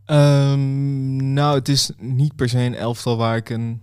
[0.08, 3.82] Ehm, nou, het is niet per se een elftal waar ik een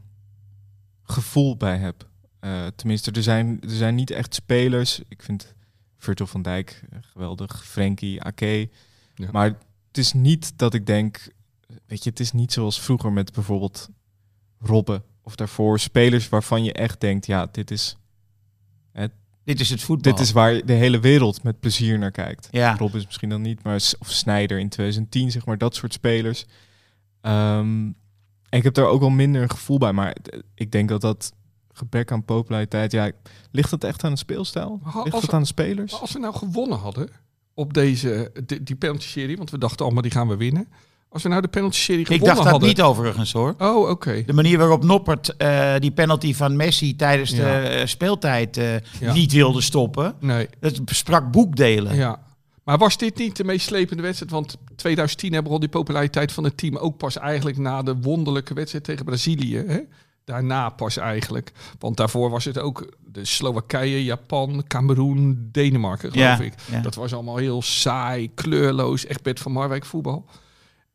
[1.03, 2.07] gevoel bij heb.
[2.39, 5.01] Eh, tenminste, er zijn, er zijn niet echt spelers.
[5.07, 5.53] Ik vind
[5.97, 8.69] Virgil van Dijk eh, geweldig, Frenkie, Ake.
[9.15, 9.29] Ja.
[9.31, 9.47] Maar
[9.87, 11.27] het is niet dat ik denk,
[11.85, 13.89] weet je, het is niet zoals vroeger met bijvoorbeeld
[14.59, 17.97] Robben of daarvoor spelers waarvan je echt denkt, ja, dit is,
[19.45, 20.11] Dit is het voetbal.
[20.11, 22.47] dit is waar de hele wereld met plezier naar kijkt.
[22.51, 22.75] Ja.
[22.77, 26.45] Rob is misschien dan niet, maar of Snyder in 2010, zeg maar, dat soort spelers.
[27.21, 27.91] Ehm,
[28.49, 30.15] en ik heb daar ook wel minder een gevoel bij, maar
[30.55, 31.33] ik denk dat dat
[31.73, 33.11] gebrek aan populariteit, ja,
[33.51, 34.81] ligt het echt aan de speelstijl?
[35.03, 35.99] Ligt het aan de spelers?
[35.99, 37.09] Als we nou gewonnen hadden
[37.53, 40.67] op deze die, die penalty-serie, want we dachten allemaal die gaan we winnen.
[41.15, 42.69] Als we nou de penalty-serie Ik gewonnen dacht dat hadden...
[42.69, 43.55] niet overigens hoor.
[43.57, 44.23] Oh, oké.
[44.25, 47.35] De manier waarop Noppert eh, die penalty van Messi tijdens Ja.
[47.37, 49.13] de eh, speeltijd eh, Ja.
[49.13, 50.15] niet wilde stoppen.
[50.19, 51.95] Nee, Dat sprak boekdelen.
[51.95, 52.19] ja.
[52.63, 54.31] Maar was dit niet de meest slepende wedstrijd?
[54.31, 57.95] Want 2010 hebben we al die populariteit van het team ook pas eigenlijk na de
[58.01, 59.63] wonderlijke wedstrijd tegen Brazilië.
[59.67, 59.79] Hè?
[60.25, 61.51] Daarna pas eigenlijk.
[61.79, 66.53] Want daarvoor was het ook de Slowakije, Japan, Cameroen, Denemarken, geloof Ja, ik.
[66.83, 70.25] Dat was allemaal heel saai, kleurloos, echt Bert van Marwijk voetbal.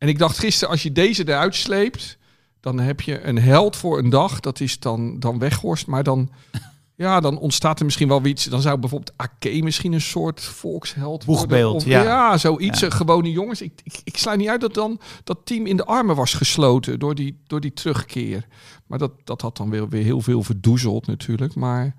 [0.00, 2.18] En ik dacht gisteren, als je deze eruit sleept,
[2.60, 4.40] dan heb je een held voor een dag.
[4.40, 5.86] Dat is dan, dan weghorst.
[5.86, 6.30] Maar dan,
[6.94, 8.44] ja, dan ontstaat er misschien wel iets.
[8.44, 11.46] Dan zou bijvoorbeeld Ake misschien een soort volksheld worden.
[11.48, 12.36] Boegbeeld, Of, ja.
[12.36, 12.80] zoiets.
[12.80, 12.86] Ja.
[12.86, 13.62] eh, Gewone jongens.
[13.62, 16.98] Ik, ik, ik sluit niet uit dat dan dat team in de armen was gesloten
[16.98, 18.46] door die, door die terugkeer.
[18.86, 21.54] Maar dat, dat had dan weer, weer heel veel verdoezeld natuurlijk.
[21.54, 21.94] Maar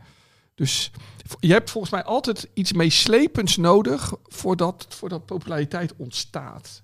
[0.55, 0.91] dus
[1.39, 6.83] je hebt volgens mij altijd iets meeslepends nodig voordat, voordat populariteit ontstaat.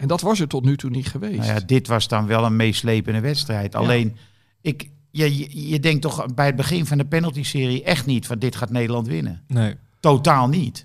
[0.00, 1.36] En dat was er tot nu toe niet geweest.
[1.38, 3.74] Nou ja, dit was dan wel een meeslepende wedstrijd.
[3.74, 4.16] Alleen,
[4.60, 8.38] ik, je, je, je denkt toch bij het begin van de penalty-serie echt niet van
[8.38, 9.42] dit gaat Nederland winnen.
[9.46, 9.74] Nee.
[10.00, 10.84] Totaal niet.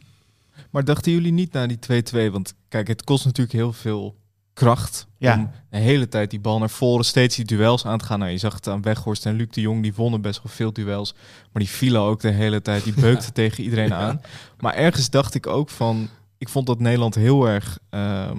[0.69, 2.32] Maar dachten jullie niet na die 2-2?
[2.32, 4.15] Want kijk, het kost natuurlijk heel veel
[4.54, 5.38] kracht Ja.
[5.38, 8.19] om de hele tijd die bal naar voren, steeds die duels aan te gaan.
[8.19, 10.73] Nou, je zag het aan Weghorst en Luc de Jong, die wonnen best wel veel
[10.73, 11.13] duels.
[11.51, 14.21] Maar die vielen ook de hele tijd, die beukten tegen iedereen aan.
[14.60, 18.38] Maar ergens dacht ik ook van, ik vond dat Nederland heel erg ehm,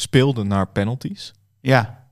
[0.00, 1.32] speelde naar penalties.
[1.60, 2.06] Ja.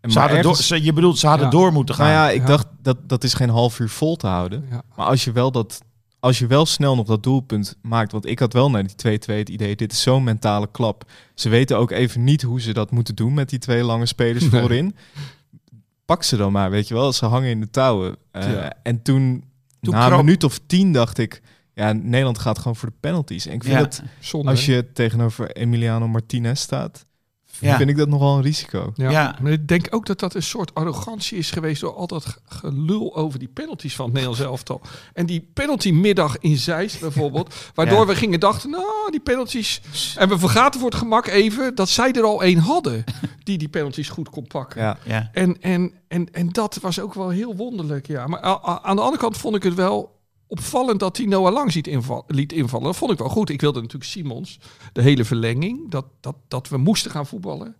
[0.00, 1.52] En Ze maar hadden ergens- door, ze, je bedoelt, ze hadden Ja.
[1.52, 2.06] door moeten gaan.
[2.06, 2.46] nou ja, ik Ja.
[2.46, 4.66] dacht dat dat is geen half uur vol te houden.
[4.70, 4.82] Ja.
[4.96, 5.80] Maar als je wel dat,
[6.20, 9.38] als je wel snel nog dat doelpunt maakt, want ik had wel naar die 2-2
[9.38, 11.10] het idee, dit is zo'n mentale klap.
[11.34, 14.48] Ze weten ook even niet hoe ze dat moeten doen met die twee lange spelers
[14.50, 14.60] Nee.
[14.60, 14.96] voorin.
[16.04, 17.12] Pak ze dan maar, weet je wel.
[17.12, 18.16] Ze hangen in de touwen.
[18.32, 18.72] Eh, Ja.
[18.82, 19.44] En toen,
[19.80, 21.42] Toen na kroop- een minuut of tien, dacht ik,
[21.74, 23.46] ja, Nederland gaat gewoon voor de penalties.
[23.46, 23.80] En ik vind Ja.
[23.80, 27.06] dat, Zonde, als je tegenover Emiliano Martinez staat,
[27.60, 27.76] Ja.
[27.76, 28.92] vind ik dat nogal een risico.
[28.94, 29.10] Ja.
[29.10, 29.36] Ja.
[29.42, 32.38] Maar ik denk ook dat dat een soort arrogantie is geweest door al dat ge-
[32.44, 34.80] gelul over die penalties van het Nederlands elftal.
[35.14, 38.06] En die penaltymiddag in Zeist bijvoorbeeld, waardoor Ja.
[38.06, 39.80] we gingen dachten, nou, die penalties...
[40.16, 43.04] En we vergaten voor het gemak even dat zij er al één hadden
[43.42, 44.80] die die penalties goed kon pakken.
[44.82, 44.98] Ja.
[45.04, 45.30] Ja.
[45.32, 48.26] En, en, en, en dat was ook wel heel wonderlijk, ja.
[48.26, 48.40] Maar
[48.82, 50.15] aan de andere kant vond ik het wel
[50.46, 52.86] opvallend dat hij Noah Lang ziet inval, liet invallen.
[52.86, 53.50] Dat vond ik wel goed.
[53.50, 54.58] Ik wilde natuurlijk Simons,
[54.92, 57.76] de hele verlenging, dat, dat, dat we moesten gaan voetballen.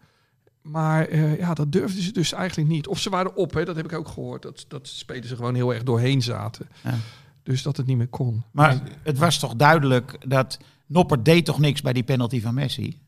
[0.62, 2.86] Maar eh, ja, dat durfden ze dus eigenlijk niet.
[2.86, 4.42] Of ze waren op, hè, dat heb ik ook gehoord.
[4.42, 6.68] Dat, dat spelers er gewoon heel erg doorheen zaten.
[6.84, 6.94] Ja.
[7.42, 8.42] Dus dat het niet meer kon.
[8.50, 12.98] Maar het was toch duidelijk dat Noppert deed toch niks bij die penalty van Messi?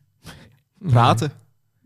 [0.79, 1.31] Praten.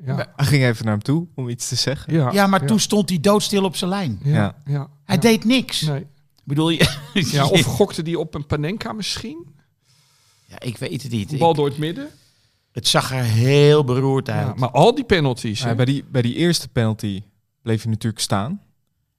[0.06, 2.14] Ja, Hij ging even naar hem toe om iets te zeggen.
[2.14, 4.20] ja, Ja, maar toen stond hij doodstil op zijn lijn.
[4.24, 4.56] Ja, Ja.
[4.66, 5.22] ja, Hij ja.
[5.22, 5.82] deed niks.
[5.82, 6.06] Nee.
[6.44, 6.92] Bedoel je?
[7.14, 9.46] Ja, of gokte die op een Panenka misschien?
[10.46, 11.32] Ja, ik weet het niet.
[11.32, 12.08] Een bal Ik- door het midden?
[12.72, 14.48] het zag er heel beroerd uit.
[14.48, 15.62] Ja, maar al die penalties.
[15.62, 17.22] Ja, bij, die, bij die eerste penalty
[17.62, 18.62] bleef hij natuurlijk staan.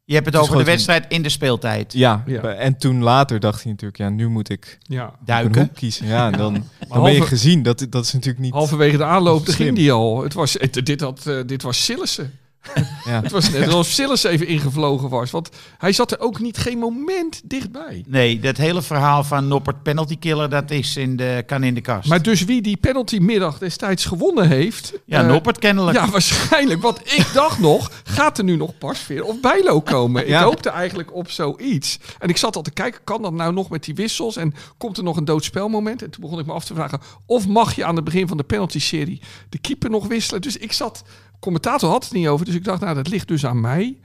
[0.05, 1.93] je hebt het over de wedstrijd in de speeltijd.
[1.93, 2.43] Ja, Ja.
[2.43, 5.05] en toen later dacht hij natuurlijk, ja, nu moet ik ja.
[5.05, 5.61] een Duiken.
[5.63, 6.07] hoek kiezen.
[6.07, 7.63] Ja, en dan, dan ben je gezien.
[7.63, 8.53] Dat, dat is natuurlijk niet...
[8.53, 10.23] Halverwege de aanloop ging die al.
[10.23, 12.39] Het was, het, dit, had, eh, dit was Sillissen.
[13.05, 13.22] Ja.
[13.22, 15.31] Het was net alsof Sillissen even ingevlogen was.
[15.31, 15.48] Want
[15.79, 18.05] hij zat er ook niet geen moment dichtbij.
[18.07, 21.81] Nee, dat hele verhaal van Noppert penalty killer, dat is in de, kan in de
[21.81, 22.09] kast.
[22.09, 24.92] Maar dus wie die penaltymiddag destijds gewonnen heeft...
[25.05, 25.96] ja, eh, Noppert kennelijk.
[25.96, 26.83] Ja, waarschijnlijk.
[26.83, 30.27] Want ik dacht nog, gaat er nu nog Pasveer of Bijlo komen?
[30.27, 30.38] Ja.
[30.38, 31.98] Ik hoopte eigenlijk op zoiets.
[32.18, 34.37] En ik zat al te kijken, kan dat nou nog met die wissels?
[34.37, 36.03] En komt er nog een doodspelmoment?
[36.03, 38.37] En toen begon ik me af te vragen, of mag je aan het begin van
[38.37, 40.42] de penalty-serie de keeper nog wisselen?
[40.42, 41.05] Dus ik zat,
[41.44, 43.98] commentator had het niet over, dus ik dacht, nou, dat ligt dus aan mij.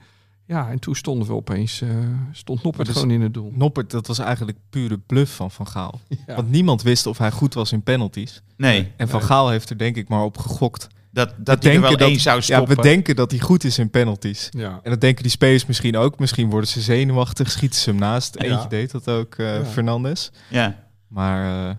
[0.46, 1.88] Ja, en toen stonden we opeens, eh,
[2.32, 3.52] stond Noppert dus- gewoon in het doel.
[3.54, 6.00] Noppert, dat was eigenlijk pure bluff van Van Gaal.
[6.26, 6.34] Ja.
[6.34, 8.42] Want niemand wist of hij goed was in penalties.
[8.56, 10.86] Nee, En Van Gaal heeft er denk ik maar op gegokt.
[11.10, 12.76] dat, dat hij er wel dat, één zou ja, stoppen.
[12.76, 14.48] we denken dat hij goed is in penalties.
[14.50, 14.80] Ja.
[14.82, 16.18] En dat denken die spelers misschien ook.
[16.18, 18.36] Misschien worden ze zenuwachtig, schieten ze hem naast.
[18.36, 18.66] Eentje Ja.
[18.66, 19.64] deed dat ook, eh Ja.
[19.64, 20.30] Fernandes.
[20.50, 20.88] ja.
[21.08, 21.76] Maar eh,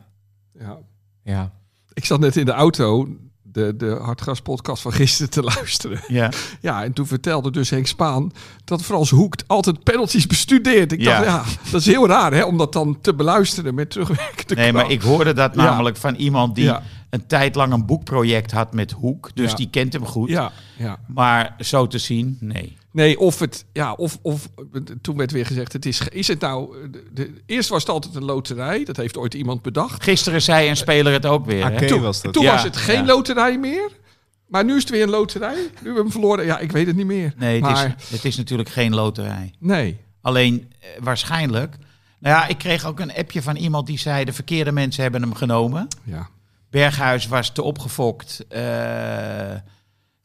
[0.60, 0.78] ja.
[1.24, 1.52] ja,
[1.94, 3.08] Ik zat net in de auto
[3.54, 6.00] de, de Hartgras podcast van gisteren te luisteren.
[6.08, 6.32] Ja.
[6.62, 8.32] Ja, en toen vertelde dus Henk Spaan
[8.66, 10.92] dat Frans Hoek altijd penalties bestudeert.
[10.92, 11.22] Ik Ja.
[11.22, 14.74] dacht, ja, dat is heel raar hè, om dat dan te beluisteren met terugwerkende Nee,
[14.74, 15.64] maar ik hoorde dat Ja.
[15.64, 16.84] namelijk van iemand die Ja.
[17.10, 19.30] een tijd lang een boekproject had met Hoek.
[19.34, 20.30] Dus die kent hem goed.
[20.30, 20.98] Ja, ja.
[21.08, 22.78] Maar zo te zien, nee.
[22.92, 24.50] Nee, of het, ja, of, of
[25.02, 27.90] toen werd weer gezegd, het is, ge- is het nou, de, de- eerst was het
[27.92, 30.04] altijd een loterij, dat heeft ooit iemand bedacht.
[30.04, 31.66] Gisteren zei een speler het ook weer.
[31.66, 31.76] hè?
[31.76, 32.34] Ake Toen, was dat.
[32.34, 33.06] toen Ja, was het geen ja.
[33.06, 33.90] loterij meer,
[34.48, 35.56] maar nu is het weer een loterij.
[35.56, 37.34] Nu hebben we hem verloren, ja, ik weet het niet meer.
[37.38, 39.54] Nee, het, maar, is, het is natuurlijk geen loterij.
[39.60, 39.98] nee.
[40.22, 41.76] Alleen eh, waarschijnlijk.
[42.20, 45.22] Nou ja, ik kreeg ook een appje van iemand die zei: de verkeerde mensen hebben
[45.22, 45.88] hem genomen.
[46.04, 46.30] Ja.
[46.70, 48.46] Berghuis was te opgefokt.
[48.50, 48.62] Eh,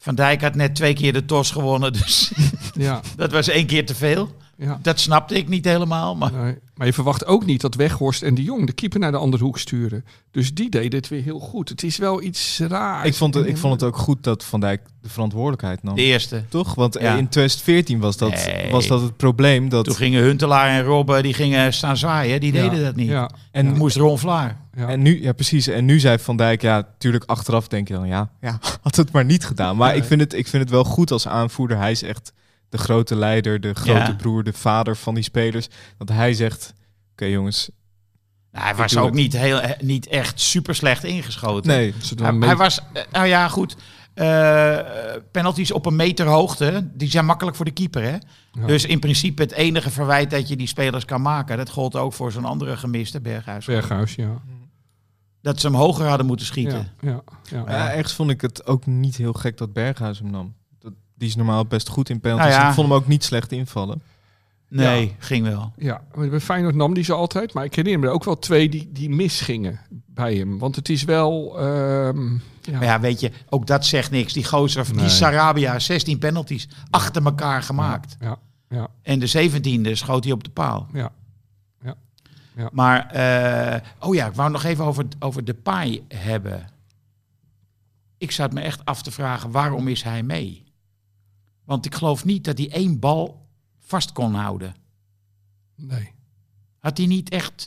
[0.07, 2.33] van Dijk had net twee keer de tos gewonnen, dus
[2.75, 3.01] Ja.
[3.17, 4.37] dat was één keer te veel.
[4.59, 4.79] Ja.
[4.83, 6.17] Dat snapte ik niet helemaal.
[6.17, 6.55] Maar Nee.
[6.75, 9.45] Maar je verwacht ook niet dat Weghorst en de Jong de keeper naar de andere
[9.45, 10.05] hoek sturen.
[10.31, 11.69] Dus die deden het weer heel goed.
[11.69, 13.07] Het is wel iets raars.
[13.07, 15.95] Ik vond, het, ik vond het ook goed dat Van Dijk de verantwoordelijkheid nam.
[15.95, 16.45] de eerste.
[16.49, 16.75] Toch?
[16.75, 17.17] Want Ja.
[17.17, 18.71] in 2014 was dat, Nee.
[18.71, 19.69] was dat het probleem.
[19.69, 22.41] Dat, Toen gingen Huntelaar en Robben die gingen staan zwaaien.
[22.41, 22.63] Die Ja.
[22.69, 23.09] deden dat niet.
[23.09, 24.57] Ja, en, moest Ron Vlaar.
[24.77, 24.89] ja.
[24.89, 25.67] en nu, ja, precies.
[25.67, 29.13] En nu zei Van Dijk, ja, tuurlijk achteraf denk je dan, ja, ja had het
[29.13, 29.77] maar niet gedaan.
[29.77, 29.99] Maar Nee.
[30.01, 31.77] ik, vind het, ik vind het wel goed als aanvoerder.
[31.79, 32.33] Hij is echt
[32.69, 34.15] de grote leider, de grote Ja.
[34.15, 35.69] broer, de vader van die spelers.
[35.99, 36.75] Dat hij zegt,
[37.13, 37.71] oké jongens,
[38.53, 39.15] Nou, hij was ook het.
[39.15, 41.71] niet, heel, eh, niet echt super slecht ingeschoten.
[41.71, 43.77] nee, Hij, hij was, eh, nou ja, goed.
[44.15, 44.79] eh,
[45.31, 48.03] penalties op een meter hoogte, die zijn makkelijk voor de keeper.
[48.03, 48.17] Hè?
[48.53, 48.67] Ja.
[48.67, 52.13] Dus in principe het enige verwijt dat je die spelers kan maken, dat gold ook
[52.13, 53.65] voor zo'n andere gemiste Berghuis.
[53.65, 54.43] Berghuis, ja.
[55.43, 56.89] Dat ze hem hoger hadden moeten schieten.
[57.01, 57.65] Ja, ja, ja.
[57.77, 60.55] Ja, ergens vond ik het ook niet heel gek dat Berghuis hem nam.
[61.19, 62.49] Die is normaal best goed in penalties.
[62.51, 62.69] Nou ja.
[62.69, 64.03] Ik vond hem ook niet slecht invallen.
[64.69, 65.73] Nee, ging wel.
[65.77, 67.53] Ja, maar bij Feyenoord nam die ze altijd.
[67.53, 70.59] Maar ik herinner me er ook wel twee die, die misgingen bij hem.
[70.59, 71.59] Want het is wel...
[71.59, 72.73] ehm, ja.
[72.73, 74.33] Maar ja, weet je, ook dat zegt niks.
[74.33, 74.99] Die gozer, Nee.
[75.01, 78.17] die Sarabia, 16 penalties achter elkaar gemaakt.
[78.21, 80.87] Ja, ja, En de 17e schoot hij op de paal.
[80.93, 81.11] ja.
[82.73, 86.69] Maar, eh, oh ja, ik wou nog even over, over de paai hebben.
[88.19, 90.65] Ik zat me echt af te vragen, waarom is hij mee?
[91.67, 93.47] Want ik geloof niet dat hij één bal
[93.79, 94.75] vast kon houden.
[95.77, 96.11] Nee.
[96.79, 97.67] Had hij niet echt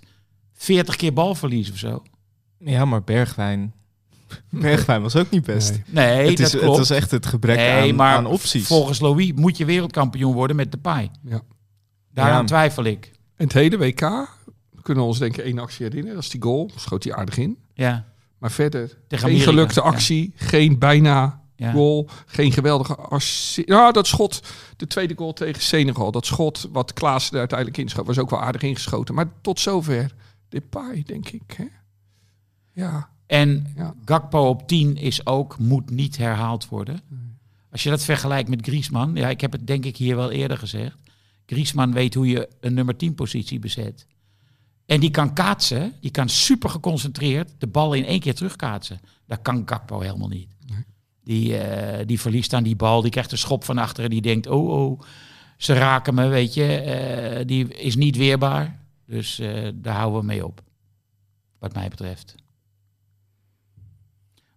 [0.54, 2.04] 40 keer balverlies of zo?
[2.58, 3.74] Ja, maar Bergwijn...
[4.50, 5.72] Bergwijn was ook niet best.
[5.72, 5.82] Nee.
[6.16, 8.68] Nee, het, dat is, het was echt het gebrek nee, aan, maar aan opties.
[8.68, 11.10] volgens Louis moet je wereldkampioen worden met de paai.
[11.24, 11.42] Ja.
[12.14, 12.46] Daaraan Ja.
[12.46, 13.12] twijfel ik.
[13.36, 14.00] En het hele WK,
[14.70, 16.16] we kunnen ons denk ik één actie herinneren.
[16.16, 16.72] Dat is die goal.
[16.76, 17.58] Schoot hij aardig in.
[17.74, 18.06] Ja,
[18.38, 19.86] Maar verder, Tegen geen Amerika, gelukte ja.
[19.86, 20.34] actie.
[20.36, 21.72] Geen bijna ja.
[21.72, 22.10] goal.
[22.26, 24.42] Geen geweldige assi- Ja, dat schot,
[24.78, 26.12] de tweede goal tegen Senegal.
[26.12, 29.16] Dat schot wat Klaassen er uiteindelijk inschoot, was ook wel aardig ingeschoten.
[29.16, 30.14] Maar tot zover
[30.50, 31.42] Depay, denk ik.
[31.56, 31.66] Hè?
[32.74, 33.94] Ja, En Ja.
[34.06, 37.02] Gakpo op 10 is ook, moet niet herhaald worden.
[37.72, 40.58] Als je dat vergelijkt met Griezmann, ja, ik heb het denk ik hier wel eerder
[40.58, 40.98] gezegd.
[41.46, 44.06] Griezmann weet hoe je een nummer 10 positie bezet.
[44.86, 49.00] En die kan kaatsen, die kan super geconcentreerd de bal in één keer terugkaatsen.
[49.28, 50.48] Dat kan Gakpo helemaal niet.
[51.30, 54.48] Die, eh, die verliest aan die bal, die krijgt een schop van achteren, die denkt,
[54.48, 55.02] oh oh,
[55.58, 56.66] ze raken me, weet je.
[56.66, 60.62] Eh, die is niet weerbaar, dus eh, daar houden we mee op,
[61.60, 62.36] wat mij betreft.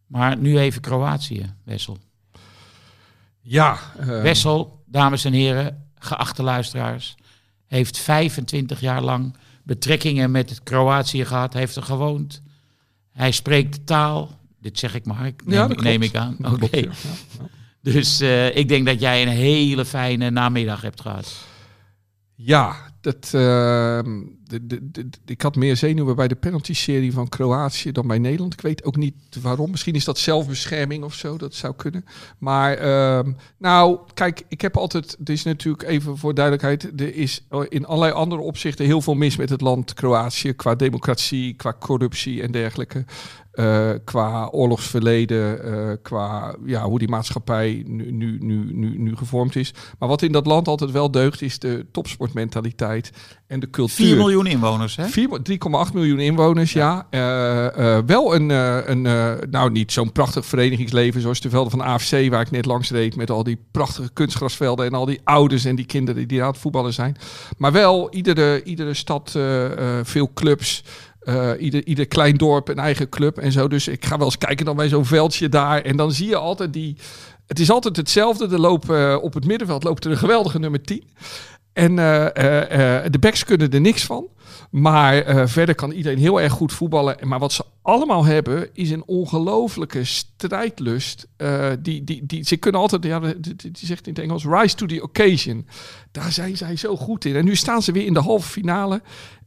[0.07, 1.99] Maar nu even Kroatië, Wessel.
[3.41, 7.15] ja Wessel, dames en heren, geachte luisteraars,
[7.67, 12.43] heeft 25 jaar lang betrekkingen met Kroatië gehad, heeft er gewoond.
[13.11, 14.41] Hij spreekt de taal.
[14.63, 16.37] Dit zeg ik maar, ik neem, ja, neem ik aan.
[16.39, 16.57] Oké.
[16.57, 16.81] klopt, ja.
[16.81, 17.47] Ja.
[17.81, 21.35] Dus eh, ik denk dat jij een hele fijne namiddag hebt gehad.
[22.35, 27.93] Ja, dat, ehm, de, de, de- ik had meer zenuwen bij de penalty-serie van Kroatië
[27.93, 28.53] dan bij Nederland.
[28.53, 29.71] Ik weet ook niet waarom.
[29.71, 31.37] Misschien is dat zelfbescherming of zo.
[31.37, 32.05] Dat zou kunnen.
[32.39, 35.17] Maar ehm, nou, kijk, ik heb altijd.
[35.25, 37.01] Er is natuurlijk even voor duidelijkheid.
[37.01, 40.53] Er is in allerlei andere opzichten heel veel mis met het land Kroatië.
[40.53, 43.05] Qua democratie, qua corruptie en dergelijke.
[43.53, 49.57] Eh, qua oorlogsverleden, eh, qua ja, hoe die maatschappij nu, nu, nu, nu, nu gevormd
[49.57, 49.75] is.
[49.99, 53.13] Maar wat in dat land altijd wel deugt, is de topsportmentaliteit
[53.47, 54.07] en de cultuur.
[54.07, 55.07] 4 miljoen inwoners, hè?
[55.07, 57.07] 4 3,8 miljoen inwoners, ja.
[57.11, 58.51] Eh, wel een,
[58.91, 59.03] een
[59.51, 63.17] nou niet zo'n prachtig verenigingsleven zoals de velden van AFC, waar ik net langs reed,
[63.17, 66.59] met al die prachtige kunstgrasvelden en al die ouders en die kinderen die aan het
[66.59, 67.17] voetballen zijn.
[67.59, 69.39] Maar wel iedere, iedere stad,
[70.03, 70.85] veel clubs.
[71.25, 73.69] Eh, ieder, ieder klein dorp een eigen club en zo.
[73.69, 75.83] Dus ik ga wel eens kijken dan bij zo'n veldje daar.
[75.83, 76.97] En dan zie je altijd die...
[77.47, 78.49] Het is altijd hetzelfde.
[78.49, 81.05] Er lopen, eh, op het middenveld loopt er een geweldige nummer 10.
[81.73, 84.27] En eh, de backs kunnen er niks van.
[84.71, 87.17] Maar verder kan iedereen heel erg goed voetballen.
[87.23, 91.27] Maar wat ze allemaal hebben, is een ongelofelijke strijdlust.
[91.81, 95.03] Die, die, die, ze kunnen altijd, ja, die zegt in het Engels, rise to the
[95.03, 95.67] occasion.
[96.11, 97.37] Daar zijn zij zo goed in.
[97.37, 99.03] En nu staan ze weer in de halve finale.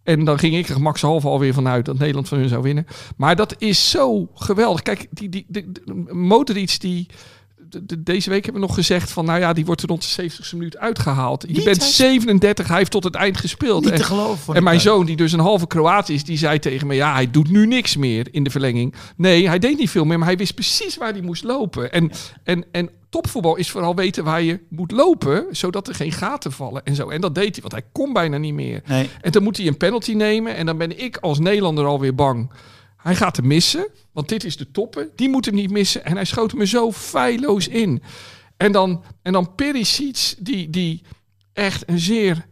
[0.05, 2.85] En dan ging ik er makshalve alweer vanuit dat Nederland van hun zou winnen.
[3.17, 4.81] Maar dat is zo geweldig.
[4.81, 7.05] Kijk, die, die, die, die Modric die...
[7.69, 10.15] de- de- deze week hebben we nog gezegd van, nou ja, die wordt er rond
[10.15, 11.41] de 70ste minuut uitgehaald.
[11.47, 13.83] Je Niet, bent hij- 37, hij heeft tot het eind gespeeld.
[13.83, 14.55] Niet En- te geloven.
[14.55, 17.31] en mijn zoon, die dus een halve Kroaat is, die zei tegen me: Ja, hij
[17.31, 18.93] doet nu niks meer in de verlenging.
[19.15, 21.91] Nee, hij deed niet veel meer, maar hij wist precies waar hij moest lopen.
[21.91, 22.11] En,
[22.43, 26.83] en, en topvoetbal is vooral weten waar je moet lopen, zodat er geen gaten vallen
[26.83, 27.09] en zo.
[27.09, 28.81] En dat deed hij, want hij kon bijna niet meer.
[28.85, 29.09] Nee.
[29.21, 30.55] En dan moet hij een penalty nemen.
[30.55, 32.51] En dan ben ik als Nederlander alweer bang.
[32.97, 35.09] Hij gaat hem missen, want dit is de toppen.
[35.15, 36.05] Die moet hem niet missen.
[36.05, 38.03] En hij schoot me zo feilloos in.
[38.57, 41.01] En dan, en dan Perisic, die, die
[41.53, 42.45] echt een zeer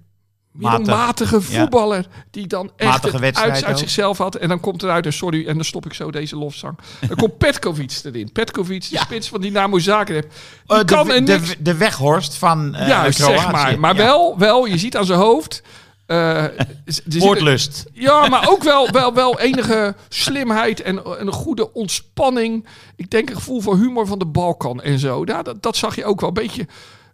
[0.54, 4.36] middelmatige voetballer die dan echt Matige uit, uit zichzelf had.
[4.36, 6.78] En dan komt eruit, en sorry, en dan stop ik zo deze lofzang.
[7.08, 8.32] Dan komt Petkovic erin.
[8.32, 9.02] Petkovic, de Ja.
[9.02, 10.32] spits van Dynamo Zagreb.
[10.66, 11.56] Die Eh, kan de, er de, niks...
[11.60, 13.80] de, weghorst van eh ja, zeg maar.
[13.80, 15.62] Maar wel, wel, je ziet aan zijn hoofd...
[16.06, 16.44] eh,
[16.86, 17.86] zit- Woordlust.
[17.94, 22.68] Ja, maar ook wel, wel, wel enige slimheid en en een goede ontspanning.
[22.96, 25.22] Ik denk een gevoel voor humor van de Balkan en zo.
[25.26, 26.30] Ja, dat, dat zag je ook wel.
[26.30, 26.68] Een beetje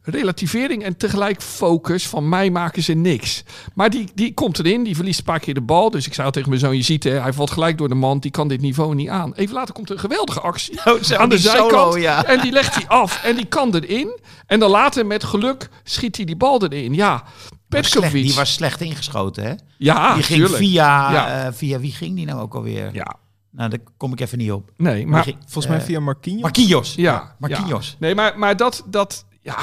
[0.10, 2.08] relativering en tegelijk focus.
[2.08, 3.43] Van mij maken ze niks.
[3.74, 5.89] Maar die, die komt erin, die verliest een paar keer de bal.
[5.91, 7.95] Dus ik zei al tegen mijn zoon, je ziet hè, hij valt gelijk door de
[7.95, 8.19] man.
[8.19, 9.34] Die kan dit niveau niet aan.
[9.34, 11.72] Even later komt er een geweldige actie Oh, zo, aan de zijkant.
[11.72, 12.26] solo, ja.
[12.26, 14.19] En die legt hij af en die kan erin.
[14.45, 16.93] En dan later met geluk schiet hij die bal erin.
[16.93, 17.24] Ja,
[17.69, 18.12] Petkovic.
[18.26, 19.54] die was slecht ingeschoten, hè?
[19.78, 20.63] ja, die ging tuurlijk.
[20.63, 21.45] via, Ja.
[21.45, 21.80] eh, via...
[21.80, 22.89] Wie ging die nou ook alweer?
[22.93, 23.15] Ja,
[23.52, 24.72] Nou, daar kom ik even niet op.
[24.78, 26.41] nee, Maar ging- Volgens mij eh, via Marquinhos.
[26.41, 26.95] Marquinhos.
[26.95, 27.88] Ja, Marquinhos.
[27.89, 27.95] ja.
[28.00, 29.56] Nee, maar, maar dat, dat, ja,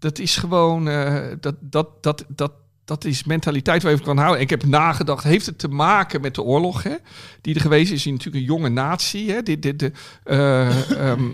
[0.00, 2.52] dat is gewoon, eh, dat, dat, dat, dat,
[2.84, 4.38] dat is mentaliteit waar je van kan houden.
[4.38, 6.94] En ik heb nagedacht, heeft het te maken met de oorlog, hè,
[7.40, 8.04] die er geweest is?
[8.04, 9.92] Natuurlijk een jonge natie, hè, de,
[10.24, 11.30] eh, ehm,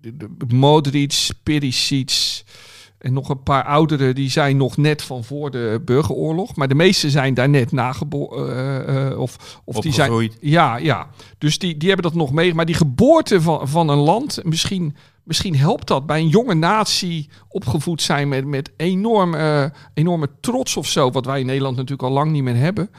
[0.00, 2.42] de, de Modric, Perisic
[3.00, 6.56] en nog een paar ouderen, die zijn nog net van voor de burgeroorlog.
[6.56, 10.32] Maar de meeste zijn daar net nageboren, of, of die zijn...
[10.40, 11.08] Ja, ja.
[11.38, 12.54] Dus die, die hebben dat nog mee.
[12.54, 17.28] Maar die geboorte van, van een land, misschien, misschien helpt dat bij een jonge natie
[17.48, 21.10] opgevoed zijn met, met enorm, eh, enorme trots of zo.
[21.10, 22.90] Wat wij in Nederland natuurlijk al lang niet meer hebben.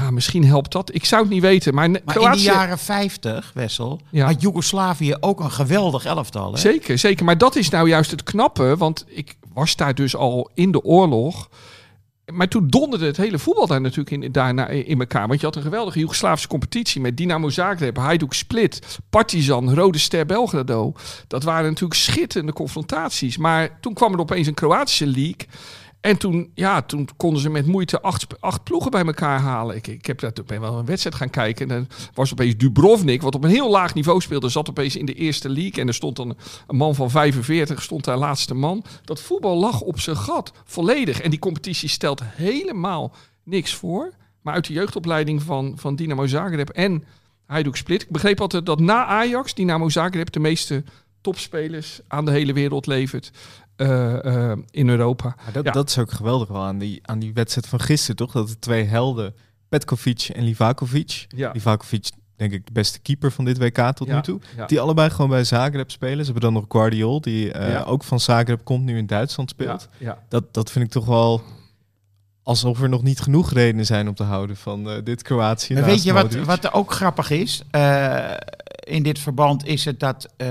[0.00, 0.94] Ja, misschien helpt dat.
[0.94, 1.74] Ik zou het niet weten.
[1.74, 4.26] Maar, Ne- Maar Kroatië, in de jaren 50, Wessel, Ja.
[4.26, 6.52] had Joegoslavië ook een geweldig elftal.
[6.52, 6.58] Hè?
[6.58, 7.24] Zeker, zeker.
[7.24, 8.76] Maar dat is nou juist het knappe.
[8.76, 11.48] Want ik was daar dus al in de oorlog.
[12.32, 15.28] Maar toen donderde het hele voetbal daar natuurlijk in, daarna in elkaar.
[15.28, 20.26] Want je had een geweldige Joegoslavische competitie met Dynamo Zagreb, Hajduk Split, Partizan, Rode Ster
[20.26, 20.92] Belgrado.
[21.28, 23.36] Dat waren natuurlijk schitterende confrontaties.
[23.36, 25.46] Maar toen kwam er opeens een Kroatische league.
[26.06, 29.76] En toen, ja, toen konden ze met moeite acht, acht ploegen bij elkaar halen.
[29.76, 31.70] Ik, ik heb daar ben wel een wedstrijd gaan kijken.
[31.70, 35.06] En dan was opeens Dubrovnik, wat op een heel laag niveau speelde, zat opeens in
[35.06, 35.82] de eerste league.
[35.82, 38.84] En er stond dan een man van 45, stond daar laatste man.
[39.04, 41.20] Dat voetbal lag op zijn gat, volledig.
[41.20, 44.12] En die competitie stelt helemaal niks voor.
[44.42, 47.04] Maar uit de jeugdopleiding van, van Dynamo Zagreb en
[47.46, 48.02] Hajduk Split.
[48.02, 50.84] Ik begreep altijd dat na Ajax, Dynamo Zagreb de meeste
[51.20, 53.30] topspelers aan de hele wereld levert.
[53.76, 55.34] Eh, eh, in Europa.
[55.44, 55.70] Maar dat, Ja.
[55.72, 58.32] dat is ook geweldig wel aan die, aan die wedstrijd van gisteren, toch?
[58.32, 59.34] Dat de twee helden,
[59.68, 61.26] Petkovic en Livakovic.
[61.28, 61.50] Ja.
[61.52, 64.40] Livakovic, denk ik, de beste keeper van dit WK tot Ja, nu toe.
[64.56, 64.66] ja.
[64.66, 66.24] Die allebei gewoon bij Zagreb spelen.
[66.24, 67.82] Ze hebben dan nog Guardiol, die eh, Ja.
[67.82, 69.88] ook van Zagreb komt, nu in Duitsland speelt.
[69.98, 70.18] Ja, ja.
[70.28, 71.42] Dat, dat vind ik toch wel
[72.42, 75.74] alsof er nog niet genoeg redenen zijn om te houden van eh, dit Kroatië.
[75.74, 77.62] Weet je wat, wat er ook grappig is?
[77.70, 78.30] Eh,
[78.86, 80.48] in dit verband is het dat eh,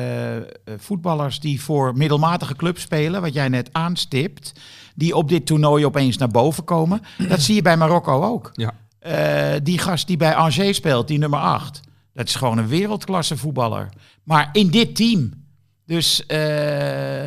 [0.78, 4.52] voetballers die voor middelmatige clubs spelen, wat jij net aanstipt,
[4.96, 8.50] die op dit toernooi opeens naar boven komen, dat zie je bij Marokko ook.
[8.54, 8.74] Ja.
[9.00, 11.82] Eh, die gast die bij Angers speelt, die nummer 8,
[12.14, 13.90] dat is gewoon een wereldklasse voetballer.
[14.24, 15.44] Maar in dit team.
[15.86, 17.26] Dus eh,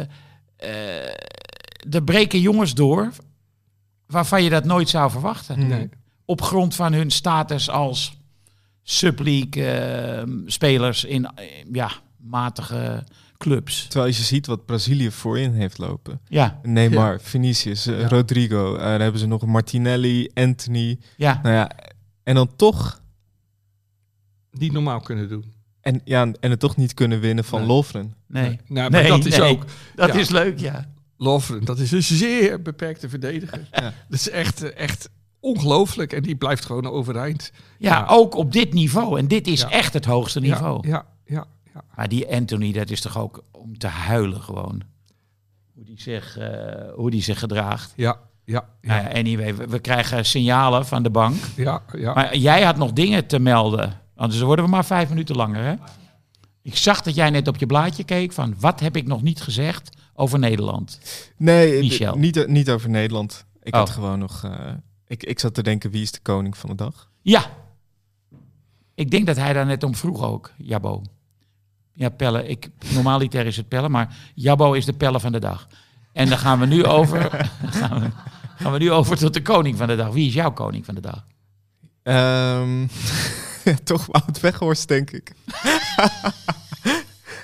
[1.90, 3.10] er breken jongens door
[4.06, 5.88] waarvan je dat nooit zou verwachten Nee.
[6.24, 8.17] op grond van hun status als
[8.90, 13.04] subleague eh, spelers in eh, ja, matige
[13.38, 13.86] clubs.
[13.88, 16.20] Terwijl je ziet wat Brazilië voorin heeft lopen.
[16.28, 18.08] Ja, Neymar, Vinicius, eh, Ja.
[18.08, 18.76] Rodrigo.
[18.76, 20.98] daar hebben ze nog Martinelli, Anthony.
[21.16, 21.40] ja.
[21.42, 21.70] Nou ja,
[22.22, 23.02] en dan toch...
[24.50, 25.52] Niet normaal kunnen doen.
[25.80, 27.68] En, ja, en het toch niet kunnen winnen van Nee.
[27.68, 28.14] Lovren.
[28.26, 28.58] Nee.
[28.66, 29.50] Nou, maar Nee, dat is nee.
[29.50, 29.64] ook.
[29.94, 30.20] Dat Ja.
[30.20, 30.92] is leuk, ja.
[31.16, 33.68] Lovren, dat is een zeer beperkte verdediger.
[33.72, 33.80] Ja.
[34.08, 35.08] Dat is echt, echt
[35.40, 36.12] ongelooflijk.
[36.12, 37.50] En die blijft gewoon overeind.
[37.78, 37.90] ja.
[37.98, 38.06] Ja.
[38.08, 39.18] ook op dit niveau.
[39.18, 39.70] En dit is Ja.
[39.70, 40.88] echt het hoogste niveau.
[40.88, 41.46] Ja, ja, ja.
[41.74, 41.82] ja.
[41.96, 44.82] Maar die Anthony, dat is toch ook om te huilen gewoon.
[45.74, 47.92] Hoe die zich, eh, hoe die zich gedraagt.
[47.96, 51.36] Ja, ja, ja, Nou ja, anyway, we, we krijgen signalen van de bank.
[51.56, 52.14] ja, ja.
[52.14, 54.00] Maar jij had nog dingen te melden.
[54.16, 55.74] Anders worden we maar vijf minuten langer, hè?
[56.62, 58.54] Ik zag dat jij net op je blaadje keek van...
[58.60, 61.00] wat heb ik nog niet gezegd over Nederland?
[61.36, 62.16] Nee, Michel.
[62.16, 63.44] niet, niet over Nederland.
[63.62, 63.80] Ik Oh.
[63.80, 64.44] had gewoon nog...
[64.44, 64.50] eh,
[65.08, 67.10] ik, ik zat te denken, wie is de koning van de dag?
[67.22, 67.50] Ja.
[68.94, 71.02] Ik denk dat hij daar net om vroeg ook, Jabbo.
[71.92, 72.46] Ja, Pelle.
[72.46, 75.68] Ik, normaaliter is het Pelle, maar Jabbo is de Pelle van de dag.
[76.12, 77.30] En dan gaan we nu over...
[77.80, 78.10] gaan, we,
[78.56, 80.12] gaan we nu over tot de koning van de dag.
[80.12, 81.24] Wie is jouw koning van de dag?
[82.02, 82.86] Ehm,
[83.84, 85.32] toch Wout Weghorst, denk ik.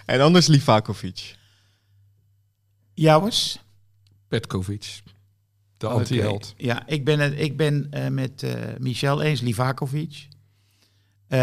[0.07, 1.37] en anders Livakovic.
[2.95, 3.59] Jouwens?
[4.29, 5.03] Petkovic.
[5.89, 6.55] De anti-held.
[6.57, 10.29] Ja, ik ben, het, ik ben eh, met eh, Michel eens, Livakovic.
[11.27, 11.39] Eh,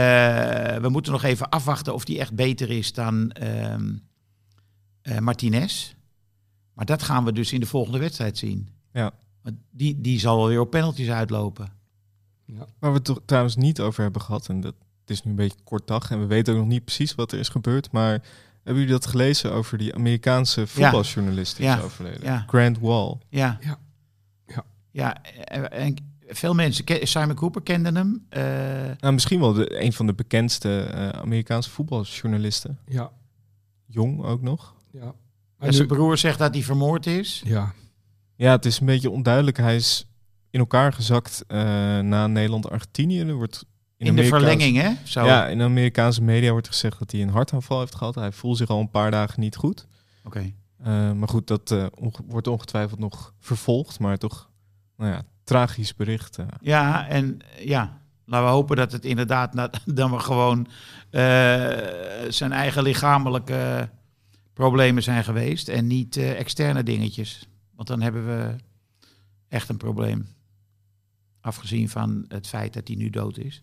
[0.76, 3.94] we moeten nog even afwachten of die echt beter is dan ehm,
[5.02, 5.94] eh, Martinez.
[6.74, 8.70] Maar dat gaan we dus in de volgende wedstrijd zien.
[8.94, 9.12] Ja.
[9.44, 11.72] Want die, die zal wel weer op penalties uitlopen.
[12.80, 15.38] Waar we het toch trouwens niet over hebben gehad, en dat het is nu een
[15.38, 18.12] beetje kort dag en we weten ook nog niet precies wat er is gebeurd, maar
[18.64, 21.78] hebben jullie dat gelezen over die Amerikaanse voetbaljournalist die Ja.
[21.78, 22.24] is overleden?
[22.24, 22.44] Ja.
[22.48, 23.18] Grant Wall.
[23.30, 23.58] Ja.
[23.62, 23.80] Ja.
[24.92, 25.04] Ja.
[25.04, 25.96] Ja, en, en
[26.28, 28.26] veel mensen, Simon Cooper kenden hem.
[28.30, 28.42] Eh,
[29.00, 32.80] Nou, misschien wel de, een van de bekendste eh, Amerikaanse voetbaljournalisten.
[32.88, 33.12] Ja,
[33.86, 34.76] Jong ook nog.
[34.92, 35.14] ja.
[35.60, 37.42] en zijn broer zegt dat hij vermoord is.
[37.46, 37.74] Ja,
[38.36, 39.58] Ja, het is een beetje onduidelijk.
[39.58, 40.06] Hij is
[40.50, 41.58] in elkaar gezakt eh,
[42.00, 43.20] na Nederland-Argentinië.
[43.20, 43.66] Er wordt
[43.98, 44.90] In, de verlenging, hè?
[45.04, 45.26] Zo.
[45.26, 48.16] Ja, in de Amerikaanse media wordt gezegd dat hij een hartaanval heeft gehad.
[48.16, 49.88] Hij voelt zich al een paar dagen niet goed.
[50.24, 50.54] Oké.
[50.84, 54.00] Eh, maar goed, dat eh, onge- wordt ongetwijfeld nog vervolgd.
[54.00, 54.50] Maar toch,
[55.02, 56.38] nou ja, tragisch bericht.
[56.38, 56.46] eh.
[56.62, 60.68] Ja, en ja, laten we hopen dat het inderdaad na- dan we gewoon
[61.10, 61.22] eh,
[62.30, 63.90] zijn eigen lichamelijke
[64.54, 67.48] problemen zijn geweest en niet eh, externe dingetjes.
[67.76, 68.56] Want dan hebben we
[69.48, 70.28] echt een probleem.
[71.42, 73.62] Afgezien van het feit dat hij nu dood is.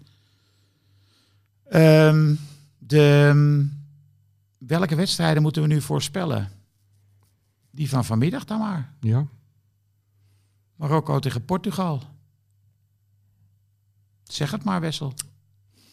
[1.68, 2.34] Ehm,
[2.78, 3.66] de,
[4.59, 6.49] welke wedstrijden moeten we nu voorspellen?
[7.70, 8.93] Die van vanmiddag dan maar.
[9.01, 9.26] ja.
[10.79, 12.03] Marokko tegen Portugal.
[14.24, 15.12] Zeg het maar, Wessel.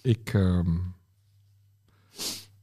[0.02, 0.78] Ik, ehm,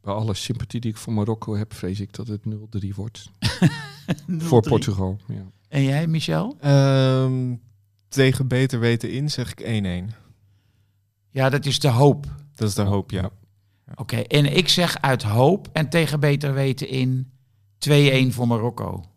[0.00, 3.30] bij alle sympathie die ik voor Marokko heb, vrees ik dat het 0-3 wordt.
[4.48, 4.68] voor 0-3.
[4.68, 5.50] Portugal, ja.
[5.68, 6.56] En jij, Michel?
[6.60, 7.54] Ehm,
[8.08, 10.14] tegen beter weten in zeg ik 1-1.
[11.30, 12.26] Ja, dat is de hoop.
[12.54, 13.30] Dat is de hoop, ja.
[13.94, 17.32] Oké, en ik zeg uit hoop en tegen beter weten in
[17.78, 19.11] 2-1 voor Marokko.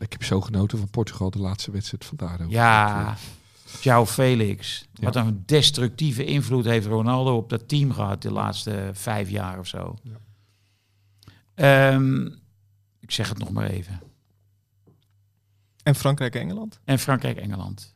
[0.00, 2.40] Ik heb zo genoten van Portugal de laatste wedstrijd vandaar.
[2.40, 2.50] ook.
[2.50, 3.16] Ja,
[3.78, 4.88] ciao Felix.
[4.92, 5.04] Ja.
[5.04, 9.66] Wat een destructieve invloed heeft Ronaldo op dat team gehad de laatste vijf jaar of
[9.66, 9.96] zo.
[10.02, 10.20] Ja.
[11.54, 12.26] Ehm,
[13.00, 14.00] ik zeg het nog maar even.
[15.82, 16.80] En Frankrijk-Engeland?
[16.84, 17.94] En Frankrijk-Engeland.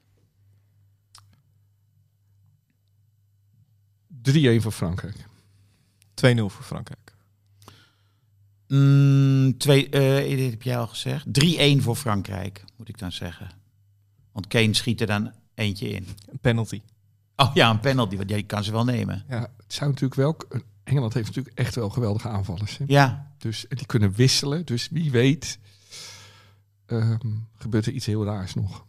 [4.22, 5.26] 3-1 voor Frankrijk.
[6.14, 7.03] 2-0 voor Frankrijk.
[8.68, 11.26] Mm, twee, eh, dit heb jij al gezegd.
[11.32, 13.50] 3-1 voor Frankrijk, moet ik dan zeggen.
[14.32, 16.06] Want Kane schiet er dan eentje in.
[16.30, 16.80] Een penalty.
[17.36, 19.24] Oh ja, een penalty, want die kan ze wel nemen.
[19.28, 20.36] Ja, het zou natuurlijk wel.
[20.84, 22.78] Engeland heeft natuurlijk echt wel geweldige aanvallers.
[22.78, 22.84] Hè?
[22.88, 24.66] Ja, Dus en die kunnen wisselen.
[24.66, 25.58] Dus wie weet
[26.86, 27.18] ehm,
[27.54, 28.84] gebeurt er iets heel raars nog.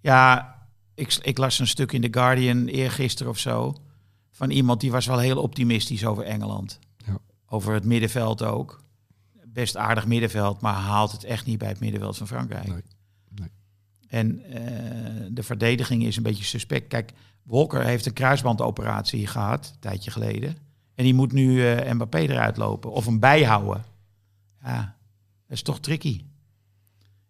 [0.00, 0.56] ja
[0.94, 3.76] ik, ik las een stuk in The Guardian eergisteren of zo.
[4.30, 6.78] Van iemand die was wel heel optimistisch over Engeland.
[7.06, 7.18] Ja.
[7.48, 8.82] Over het middenveld ook.
[9.52, 12.66] Best aardig middenveld, maar haalt het echt niet bij het middenveld van Frankrijk.
[12.66, 12.82] Nee,
[13.34, 13.48] nee.
[14.08, 16.88] En eh, de verdediging is een beetje suspect.
[16.88, 20.56] Kijk, Walker heeft een kruisbandoperatie gehad, een tijdje geleden.
[20.94, 23.84] En die moet nu eh, Mbappé eruit lopen of hem bijhouden.
[24.62, 24.96] Ja,
[25.46, 26.24] dat is toch tricky.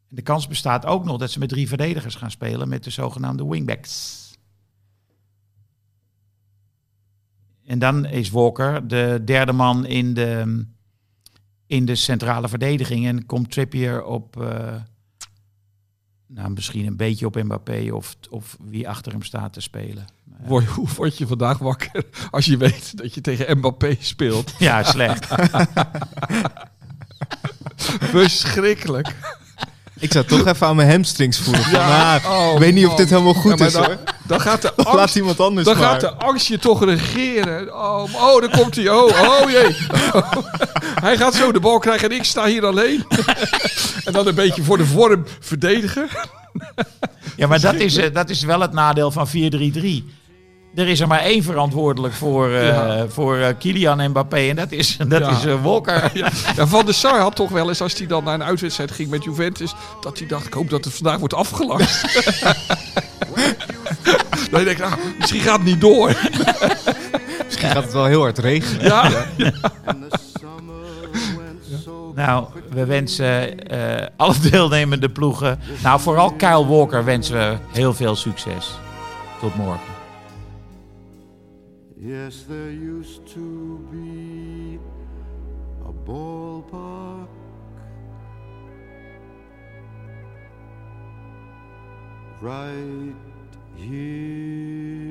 [0.09, 2.91] En de kans bestaat ook nog dat ze met drie verdedigers gaan spelen met de
[2.91, 4.20] zogenaamde wingbacks.
[7.64, 10.64] En dan is Walker de derde man in de,
[11.73, 13.07] in de centrale verdediging.
[13.07, 14.75] En komt Trippier op, eh,
[16.27, 20.05] nou, misschien een beetje op Mbappé of, of wie achter hem staat te spelen.
[20.47, 24.55] Word- Hoe word je vandaag wakker als je weet dat je tegen Mbappé speelt?
[24.59, 25.27] ja, slecht.
[28.16, 29.14] Verschrikkelijk.
[30.03, 31.63] Ik zou toch even aan mijn hamstrings voelen.
[31.63, 32.97] Van, Ja, ah, oh, ik weet niet of man.
[33.01, 33.99] dit helemaal goed Ja, maar is dan, hoor.
[34.27, 35.89] Dan gaat de Laat angst, iemand anders dan maar.
[35.89, 37.75] gaat de angst je toch regeren.
[37.75, 38.89] Oh, oh daar komt hij.
[38.89, 39.77] Oh, oh jee.
[41.07, 43.05] hij gaat zo de bal krijgen en ik sta hier alleen.
[44.05, 46.09] en dan een beetje voor de vorm verdedigen.
[47.37, 49.31] Ja, maar dat is, eh, dat is wel het nadeel van 4-3-3.
[50.75, 53.07] Er is er maar één verantwoordelijk voor, eh, Ja.
[53.09, 55.31] voor eh, Kylian Mbappé en dat is, dat Ja.
[55.31, 56.11] is eh, Walker.
[56.14, 58.91] Ja, ja, Van der Sar had toch wel eens, als hij dan naar een uitwedstrijd
[58.91, 62.03] ging met Juventus, dat hij dacht, ik hoop dat het vandaag wordt afgelast.
[64.51, 66.09] dat je denkt, nou, misschien gaat het niet door.
[67.47, 68.85] Misschien gaat het wel heel hard regenen.
[68.85, 69.11] Ja,
[72.14, 78.16] Nou, we wensen eh, alle deelnemende ploegen, nou vooral Kyle Walker wensen we heel veel
[78.16, 78.70] succes.
[79.41, 79.91] Tot morgen.
[82.05, 84.79] Yes, there used to be
[85.87, 87.29] a ballpark
[92.41, 93.15] right
[93.77, 95.05] here.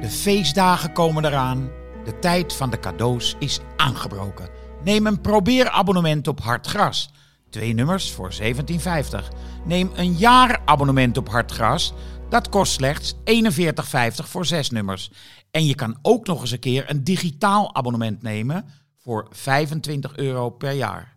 [0.00, 1.70] De feestdagen komen eraan.
[2.04, 4.48] De tijd van de cadeaus is aangebroken.
[4.84, 7.10] Neem een probeerabonnement op Hartgras.
[7.50, 8.48] Twee nummers voor 17,50.
[9.64, 11.94] Neem een jaarabonnement op Hartgras.
[12.28, 13.18] Dat kost slechts 41,50
[14.24, 15.10] voor zes nummers.
[15.50, 18.64] En je kan ook nog eens een keer een digitaal abonnement nemen
[18.98, 21.16] voor 25 euro per jaar.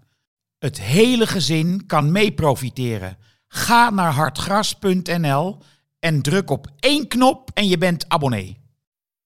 [0.59, 3.17] Het hele gezin kan mee profiteren.
[3.47, 5.57] Ga naar hartgras.nl
[5.99, 8.59] en druk op één knop en je bent abonnee.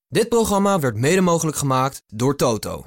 [0.08, 2.86] Dit programma werd mede mogelijk gemaakt door Toto.